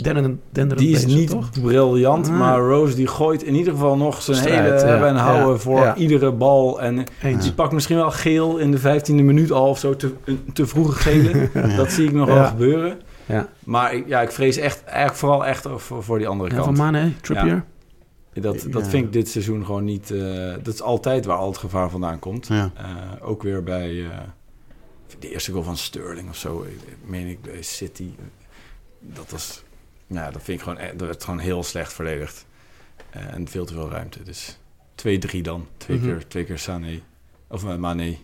[0.03, 1.51] denderend, denderend Die is bezig, niet toch?
[1.62, 2.38] briljant, Ah.
[2.38, 4.84] maar Rose die gooit in ieder geval nog zijn Strijd, hele ja.
[4.86, 5.94] hebben en houden Ja, voor ja.
[5.96, 6.80] iedere bal.
[6.80, 7.42] En Eens.
[7.44, 10.12] die pakt misschien wel geel in de 15e minuut al of zo, te,
[10.53, 11.49] te vroege gele.
[11.76, 12.99] Dat zie ik nog wel gebeuren.
[13.26, 13.49] Ja.
[13.64, 16.76] Maar ik, ja, ik vrees echt, eigenlijk vooral echt voor, voor die andere Ja, kant.
[16.76, 17.64] van Mane, Trippier.
[18.32, 18.88] Dat, dat Ja.
[18.90, 20.11] vind ik dit seizoen gewoon niet...
[20.11, 20.20] eh,
[20.62, 22.46] dat is altijd waar al het gevaar vandaan komt.
[22.46, 22.70] Ja.
[22.76, 22.84] Eh,
[23.28, 24.07] ook weer bij eh,
[25.18, 26.70] de eerste goal van Sterling of zo, eh,
[27.11, 28.09] meen ik, bij City.
[29.01, 29.62] Dat was...
[30.09, 30.78] Ja, dat vind ik gewoon...
[30.78, 32.46] eh, Dat werd gewoon heel slecht verdedigd.
[33.11, 34.22] Eh, en veel te veel ruimte.
[34.22, 34.59] Dus
[34.94, 35.66] 2-3 dan.
[35.76, 36.06] Twee, Mhm.
[36.06, 37.00] keer, twee keer Sané.
[37.48, 38.04] Of uh, Mane.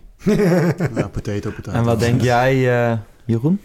[0.95, 1.71] ja, potato, potato.
[1.77, 2.53] En wat denk jij,
[2.91, 3.59] eh, Jeroen?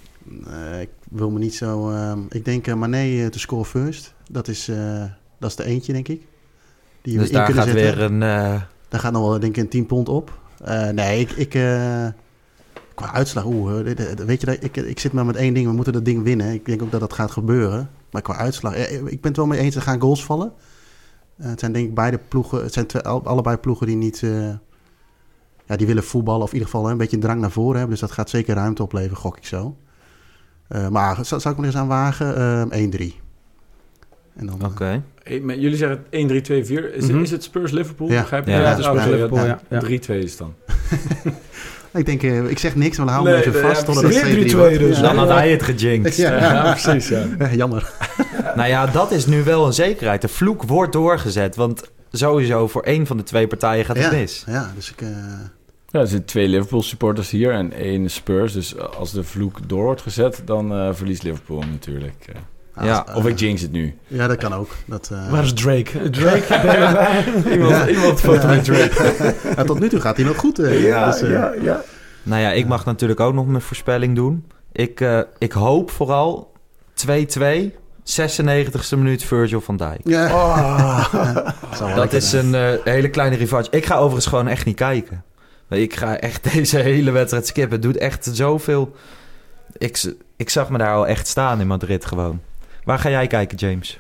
[0.47, 1.91] Eh, ik wil me niet zo...
[1.91, 4.15] ehm, ik denk uh, Mané te score first.
[4.31, 5.05] Dat is, eh,
[5.39, 6.23] dat is de eentje, denk ik.
[7.03, 7.97] Die we Dus in daar kunnen gaat zetten.
[7.97, 8.19] weer een...
[8.89, 10.39] Daar gaat nog wel, denk ik, een 10 pond op.
[10.65, 11.31] Eh, nee, ik...
[11.31, 12.07] ik eh,
[12.95, 13.85] qua uitslag, oeh, eh,
[14.27, 15.67] weet je, dat- ik, ik zit maar met één ding.
[15.67, 16.53] We moeten dat ding winnen.
[16.53, 17.91] Ik denk ook dat dat gaat gebeuren.
[18.11, 19.75] Maar qua uitslag, eh, ik ben het wel mee eens.
[19.77, 20.53] Er gaan goals vallen.
[21.39, 22.63] Eh, het zijn denk ik beide ploegen.
[22.63, 24.23] Het zijn twee- allebei ploegen die niet...
[24.23, 24.49] eh,
[25.67, 27.73] ja, die willen voetballen of in ieder geval hè, een beetje een drang naar voren
[27.79, 27.91] hebben.
[27.91, 29.77] Dus dat gaat zeker ruimte opleveren, gok ik zo.
[30.69, 32.37] Eh, maar zou, zou ik me er eens aan wagen?
[32.37, 33.21] Eh, 1-3.
[34.37, 35.03] En dan, eh, Oké.
[35.23, 36.95] Eh, maar Jullie zeggen 1, 3, 2, 4.
[36.95, 37.25] Is, Mhm.
[37.25, 38.09] het Spurs-Liverpool?
[38.11, 38.21] Ja.
[38.21, 38.51] Begrijp je?
[38.51, 39.45] Ja, Ja, Ja, het is ja, Spurs ja, Liverpool, ja.
[39.47, 39.61] ja.
[39.69, 39.81] ja.
[39.81, 40.55] 3-2 is het dan.
[41.93, 43.87] Ik denk, eh, ik zeg niks, maar dan hou me Nee, even nee, vast ja,
[43.87, 44.35] totdat het precies.
[44.35, 44.79] 2-3 Weer 3-2 wordt.
[44.79, 44.97] dus.
[44.97, 45.03] Ja.
[45.03, 46.17] Dan had hij het gejinxed.
[46.17, 46.37] Ja.
[46.39, 47.27] Ja, precies, ja.
[47.39, 47.91] Eh, Jammer.
[48.57, 50.21] Nou ja, dat is nu wel een zekerheid.
[50.21, 51.57] De vloek wordt doorgezet.
[51.57, 54.19] Want sowieso voor één van de twee partijen gaat het Ja.
[54.19, 54.45] mis.
[54.47, 55.01] Ja, dus ik...
[55.01, 55.09] eh,
[55.89, 58.53] Ja, er zitten twee Liverpool supporters hier en één Spurs.
[58.53, 62.25] Dus als de vloek door wordt gezet, dan eh, verliest Liverpool natuurlijk.
[62.81, 62.87] Eh.
[62.87, 63.95] Ja, als- Of eh, ik jinx het nu.
[64.07, 64.71] Ja, dat kan ook.
[64.85, 66.11] Dat, eh, Waar is Drake?
[66.11, 67.25] Drake, je erbij?
[67.57, 69.15] Iemand, iemand foto met Drake.
[69.57, 70.59] ja, tot nu toe gaat hij nog goed.
[70.59, 71.05] eh.
[71.07, 71.31] Dus, eh,
[71.63, 71.83] ja.
[72.23, 74.47] Nou ja, ik mag natuurlijk ook nog mijn voorspelling doen.
[74.73, 76.53] Ik, eh, ik hoop vooral
[76.95, 77.75] 2-2,
[78.05, 80.01] 96e minuut Virgil van Dijk.
[80.05, 80.27] ja.
[80.33, 81.95] Oh.
[81.95, 83.71] Dat is een eh, hele kleine revanche.
[83.71, 85.25] Ik ga overigens gewoon echt niet kijken.
[85.69, 87.73] Ik ga echt deze hele wedstrijd skippen.
[87.73, 88.95] Het doet echt zoveel...
[89.79, 92.41] Ik, ik zag me daar al echt staan in Madrid gewoon.
[92.85, 93.99] Waar ga jij kijken, James?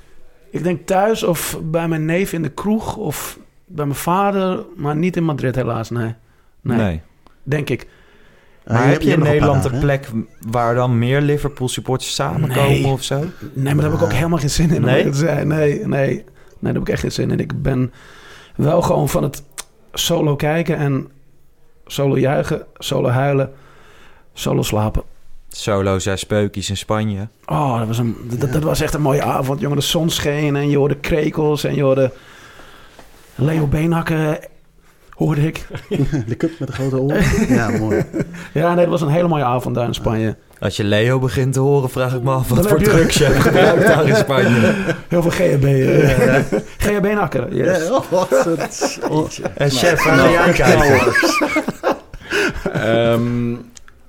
[0.50, 4.96] Ik denk thuis of bij mijn neef in de kroeg of bij mijn vader, maar
[4.96, 6.14] niet in Madrid helaas, nee.
[6.60, 7.00] Nee,
[7.42, 7.86] denk ik.
[8.64, 10.08] Eh, Maar heb je je in Nederland een plek
[10.50, 12.86] waar dan meer Liverpool supporters samenkomen Nee.
[12.86, 13.18] of zo?
[13.52, 14.14] Nee, maar daar heb ik ook Ah.
[14.16, 14.80] helemaal geen zin in.
[14.82, 15.04] Nee?
[15.04, 16.24] Nee, nee, nee,
[16.60, 17.38] daar heb ik echt geen zin in.
[17.40, 17.92] Ik ben
[18.56, 19.42] wel gewoon van het
[19.92, 21.08] solo kijken en
[21.86, 23.52] solo juichen, solo huilen,
[24.32, 25.02] solo slapen.
[25.52, 27.28] Solo zes speukies in Spanje.
[27.46, 29.76] Oh, dat was, een, dat, dat was echt een mooie avond, jongen.
[29.76, 32.12] De zon scheen en je hoorde krekels en je hoorde
[33.34, 34.38] Leo Beenhakken,
[35.14, 35.66] hoorde ik.
[36.28, 37.24] De cup met de grote oren.
[37.54, 38.04] ja, mooi.
[38.52, 40.36] Ja, nee, dat was een hele mooie avond daar in Spanje.
[40.58, 43.14] Als je Leo begint te horen, vraag ik me af wat Dan voor je- drugs
[43.16, 44.74] je hebt gebruikt daar in Spanje.
[45.08, 45.64] Heel veel GHB.
[45.64, 46.58] eh.
[46.78, 47.86] GHB nakken, yes.
[47.86, 51.12] Ja, oh, wat een- En chef, jij kijken?
[52.72, 53.54] Ehm,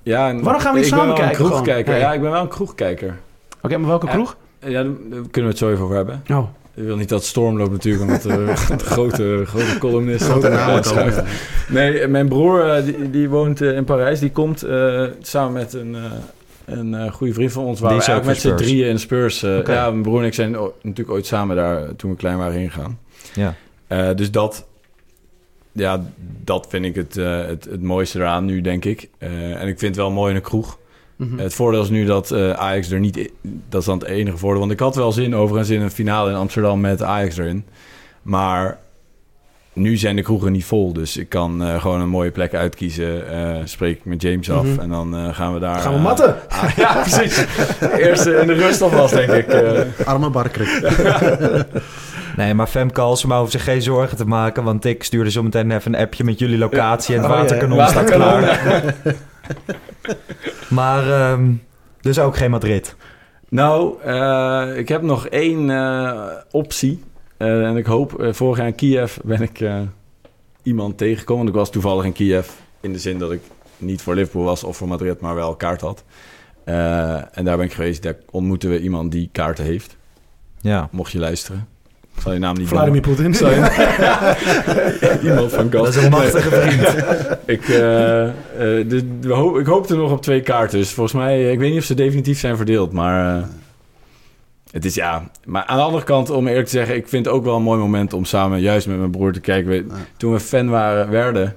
[0.02, 1.50] ja, en Waarom gaan we niet ik ben samen wel een kijken gewoon?
[1.62, 1.92] kroegkijker.
[1.92, 2.00] Hey.
[2.02, 3.18] Ja, ik ben wel een kroegkijker.
[3.62, 4.12] Oké, maar welke Ja.
[4.12, 4.36] kroeg?
[4.60, 6.22] Ja, daar kunnen we het zo even over hebben.
[6.30, 10.24] Oh, Ik wil niet dat Storm loopt natuurlijk, omdat de, de grote, grote columnist...
[10.24, 11.24] Grote namen.
[11.68, 14.20] Nee, mijn broer eh, die, die woont eh, in Parijs.
[14.20, 16.02] Die komt eh, samen met een, eh,
[16.64, 17.80] een eh, goede vriend van ons.
[17.80, 18.62] Waar Die we is ook eigenlijk met z'n Spurs.
[18.70, 19.42] drieën in Spurs...
[19.42, 19.72] eh, Oké.
[19.72, 22.38] Ja, mijn broer en ik zijn o- natuurlijk ooit samen daar eh, toen we klein
[22.38, 22.98] waren ingegaan.
[23.34, 23.54] Ja.
[23.86, 24.66] Eh, dus dat,
[25.72, 26.02] ja,
[26.44, 29.08] dat vind ik het, eh, het, het mooiste eraan nu, denk ik.
[29.18, 30.78] Eh, en ik vind het wel mooi in een kroeg.
[31.16, 31.38] mhm.
[31.38, 33.16] Het voordeel is nu dat eh, Ajax er niet...
[33.16, 33.30] i-
[33.68, 34.60] Dat is dan het enige voordeel.
[34.60, 37.64] Want ik had wel zin overigens in een finale in Amsterdam met Ajax erin.
[38.22, 38.78] Maar
[39.72, 40.92] nu zijn de kroegen niet vol.
[40.92, 43.22] Dus ik kan gewoon een mooie plek uitkiezen.
[43.68, 44.64] spreek ik met James af.
[44.64, 44.80] Mhm.
[44.80, 45.78] En dan gaan we daar...
[45.80, 46.36] Gaan we matten?
[46.48, 47.44] ah, ja, precies.
[47.96, 49.52] Eerst in de rust alvast, denk ik.
[50.04, 50.68] Arme barkrik.
[52.36, 54.64] Nee, maar Femke Halsema hoeft zich geen zorgen te maken...
[54.64, 57.14] want ik stuurde zo meteen even een appje met jullie locatie...
[57.14, 57.42] en het Oh, ja.
[57.42, 58.94] waterkanon staat klaar.
[60.68, 61.50] Maar ehm,
[62.00, 62.96] dus ook geen Madrid.
[63.48, 66.20] Nou, eh, ik heb nog één eh,
[66.50, 67.02] optie.
[67.36, 69.80] Eh, en ik hoop, vorig jaar in Kiev ben ik eh,
[70.62, 71.42] iemand tegengekomen.
[71.44, 72.48] Want ik was toevallig in Kiev.
[72.80, 73.40] In de zin dat ik
[73.78, 76.04] niet voor Liverpool was of voor Madrid, maar wel kaart had.
[76.64, 78.02] Eh, en daar ben ik geweest.
[78.02, 79.96] Daar ontmoeten we iemand die kaarten heeft.
[80.60, 80.88] Ja.
[80.90, 81.68] Mocht je luisteren.
[82.14, 83.32] Ik zal je naam niet Vladimir Poetin.
[83.32, 85.96] Je- iemand van Dat Gast.
[85.96, 87.04] is een machtige vriend.
[87.60, 88.32] Ik, eh, eh,
[88.88, 90.78] de, we hoop, ik hoopte nog op twee kaarten.
[90.78, 92.92] Dus volgens mij, ik weet niet of ze definitief zijn verdeeld.
[92.92, 93.42] Maar eh,
[94.70, 95.30] het is ja.
[95.44, 97.62] Maar aan de andere kant, om eerlijk te zeggen, ik vind het ook wel een
[97.62, 99.70] mooi moment om samen, juist met mijn broer, te kijken.
[99.70, 99.94] We- Ja.
[100.16, 101.56] Toen we fan waren, werden,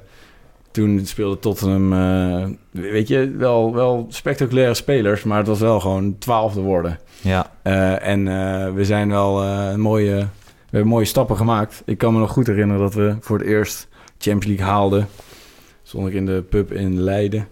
[0.71, 5.23] toen speelde Tottenham, eh, weet je, wel, wel spectaculaire spelers.
[5.23, 6.99] Maar het was wel gewoon twaalfde worden.
[7.21, 7.51] Ja.
[7.61, 10.25] Eh, en eh, we zijn wel eh, een mooie,
[10.75, 11.81] hebben mooie stappen gemaakt.
[11.85, 15.07] Ik kan me nog goed herinneren dat we voor het eerst Champions League haalden.
[15.83, 17.47] Stond ik in de pub in Leiden.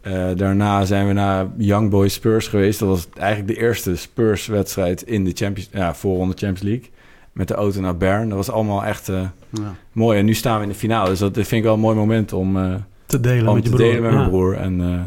[0.00, 2.78] Eh, daarna zijn we naar Young Boys Spurs geweest.
[2.78, 6.90] Dat was eigenlijk de eerste Spurs-wedstrijd in de Champions, ja, voorronde Champions League.
[7.32, 8.28] Met de auto naar Bern.
[8.28, 9.20] Dat was allemaal echt eh,
[9.50, 9.74] Ja.
[9.92, 10.18] mooi.
[10.18, 11.08] En nu staan we in de finale.
[11.08, 12.74] Dus dat vind ik wel een mooi moment om, eh,
[13.06, 13.80] Te delen om met je broer.
[13.80, 14.28] delen met mijn Ja.
[14.28, 14.54] broer.
[14.56, 15.00] En eh,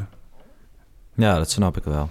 [1.26, 2.10] ja, dat snap ik wel.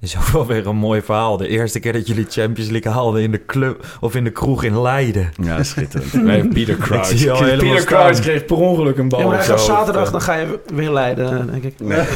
[0.00, 1.36] Is ook wel weer een mooi verhaal.
[1.36, 4.64] De eerste keer dat jullie Champions League haalden in de club of in de kroeg
[4.64, 5.32] in Leiden.
[5.42, 6.12] ja, schitterend.
[6.12, 7.08] Hebben Peter Crouch.
[7.08, 7.84] Peter.
[7.84, 9.20] Crouch kreeg per ongeluk een bal.
[9.20, 11.74] Ja, maar zaterdag, dan ga je weer leiden, denk ik.
[11.80, 12.00] Nee.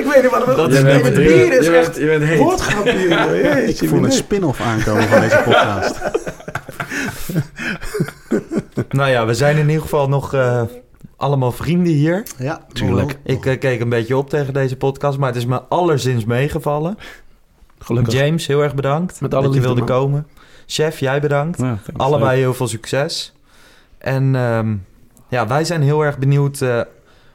[0.00, 0.82] Ik weet niet wat het Dat is.
[0.82, 3.80] Nee, je bier bent- is je bent- echt je bent heet.
[3.82, 6.00] Ik voel een spin-off aankomen van deze podcast.
[8.90, 10.62] Nou ja, we zijn in ieder geval nog eh,
[11.22, 12.22] allemaal vrienden hier.
[12.38, 13.18] Ja, Tuurlijk.
[13.24, 16.98] Ik eh, keek een beetje op tegen deze podcast, maar het is me allerzins meegevallen.
[17.78, 18.12] Gelukkig.
[18.12, 19.88] James, heel erg bedankt Met alle dat je wilde man.
[19.88, 20.26] komen.
[20.66, 21.58] Chef, jij bedankt.
[21.60, 21.78] Ja.
[21.96, 23.32] Allebei heel veel succes.
[23.98, 24.74] En ehm,
[25.28, 26.80] ja, wij zijn heel erg benieuwd eh,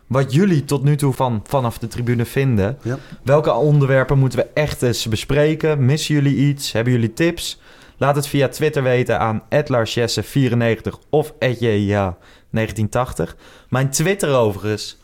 [0.07, 2.77] wat jullie tot nu toe van, vanaf de tribune vinden.
[2.81, 2.97] Ja.
[3.23, 5.85] Welke onderwerpen moeten we echt eens bespreken?
[5.85, 6.71] Missen jullie iets?
[6.71, 7.61] Hebben jullie tips?
[7.97, 11.33] Laat het via Twitter weten aan @larsjesse94 of
[12.49, 13.35] @ja1980.
[13.69, 14.97] Mijn Twitter overigens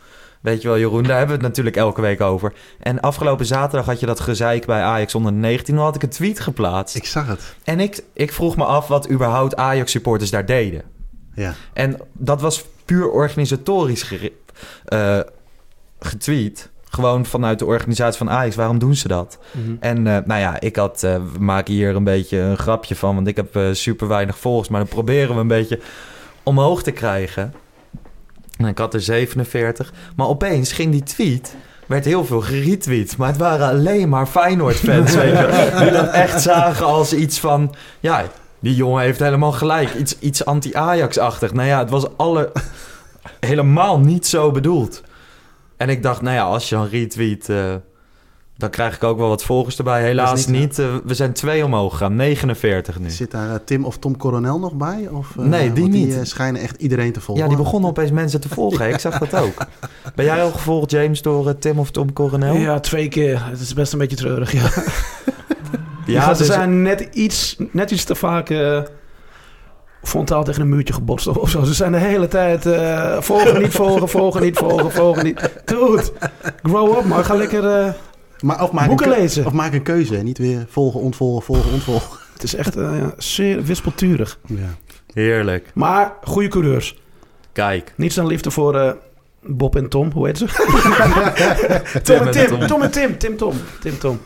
[0.44, 2.54] Weet je wel, Jeroen, daar hebben we het natuurlijk elke week over.
[2.80, 5.76] En afgelopen zaterdag had je dat gezeik bij Ajax onder de 19.
[5.76, 6.96] Toen had ik een tweet geplaatst.
[6.96, 7.56] Ik zag het.
[7.64, 10.82] En ik, ik vroeg me af wat überhaupt Ajax-supporters daar deden.
[11.36, 11.54] Ja.
[11.74, 14.14] En dat was puur organisatorisch
[14.86, 15.20] eh,
[16.00, 16.70] getweet.
[16.90, 18.56] Gewoon vanuit de organisatie van Ajax.
[18.56, 19.40] Waarom doen ze dat?
[19.52, 19.76] Mhm.
[19.80, 23.16] En eh, nou ja, ik had, eh, we maken hier een beetje een grapje van,
[23.16, 25.80] want ik heb eh, super weinig volgers, maar dan proberen we een beetje
[26.44, 27.54] omhoog te krijgen.
[28.58, 33.28] En ik had er 47, maar opeens ging die tweet, werd heel veel geretweet, maar
[33.28, 35.12] het waren alleen maar Feyenoord-fans,
[35.82, 38.24] die dat echt zagen als iets van, ja,
[38.60, 41.54] die jongen heeft helemaal gelijk, iets, iets anti-Ajax-achtig.
[41.54, 42.52] Nou ja, het was alle
[43.40, 45.02] helemaal niet zo bedoeld.
[45.78, 47.76] En ik dacht, nou ja, als je dan retweet, eh,
[48.64, 50.02] dan krijg ik ook wel wat volgers erbij.
[50.04, 50.80] Helaas niet, niet.
[50.80, 53.10] eh, we zijn twee omhoog gegaan, 49 nu.
[53.10, 55.08] Zit daar eh, Tim of Tom Coronel nog bij?
[55.12, 56.08] Of, eh, Nee, die niet.
[56.10, 57.44] Die eh, schijnen echt iedereen te volgen.
[57.44, 58.90] Ja, die begonnen opeens mensen te volgen.
[58.94, 59.66] Ik zag dat ook.
[60.16, 62.56] Ben jij al gevolgd, James, door Tim of Tom Coronel?
[62.56, 63.46] Ja, twee keer.
[63.50, 64.70] Het is best een beetje treurig, ja.
[66.06, 68.82] Ja, ze dus- zijn net iets, net iets te vaak eh,
[70.04, 71.64] frontaal tegen een muurtje gebotst of zo.
[71.64, 75.50] Ze zijn de hele tijd eh, volgen, niet volgen, volgen, niet volgen, volgen, niet.
[75.66, 76.04] Dude,
[76.64, 77.26] grow up man.
[77.26, 77.66] Ga lekker...
[77.80, 77.94] eh,
[78.44, 79.46] Maar, of, maak Boeken een lezen.
[79.46, 80.18] Of maak een keuze.
[80.18, 82.18] en Niet weer volgen, ontvolgen, volgen, ontvolgen.
[82.34, 84.40] het is echt eh, ja, zeer wispelturig.
[84.48, 84.76] Ja.
[85.14, 85.72] Heerlijk.
[85.74, 87.02] Maar goede coureurs.
[87.52, 87.94] Kijk.
[87.98, 88.92] Niets dan liefde voor eh,
[89.42, 90.12] Bob en Tom.
[90.12, 90.46] Hoe heet ze?
[92.04, 92.60] Tim Tom en Tom.
[92.60, 92.68] Tim.
[92.68, 93.18] Tom en Tim.
[93.18, 93.54] Tim Tom.
[93.82, 94.20] Tim Tom.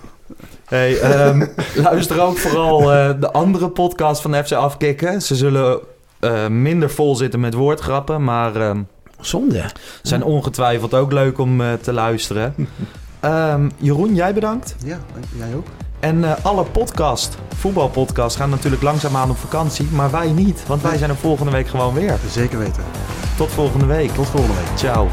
[0.66, 1.46] Hey, ehm,
[1.90, 5.22] luister ook vooral eh, de andere podcast van FC Afkikken.
[5.22, 5.80] Ze zullen
[6.20, 8.82] eh, minder vol zitten met woordgrappen, maar ehm,
[9.20, 9.64] Zonde.
[10.02, 12.56] zijn ongetwijfeld ook leuk om eh, te luisteren.
[13.20, 14.76] Ehm, Jeroen, jij bedankt.
[14.86, 14.98] ja,
[15.38, 15.68] jij ook.
[16.00, 19.88] En eh, alle podcast, voetbalpodcasts, gaan natuurlijk langzaamaan op vakantie.
[19.92, 22.16] Maar wij niet, want wij zijn er volgende week gewoon weer.
[22.32, 22.84] Zeker weten.
[23.38, 24.12] Tot volgende week.
[24.12, 24.78] Tot volgende week.
[24.78, 25.08] Ciao.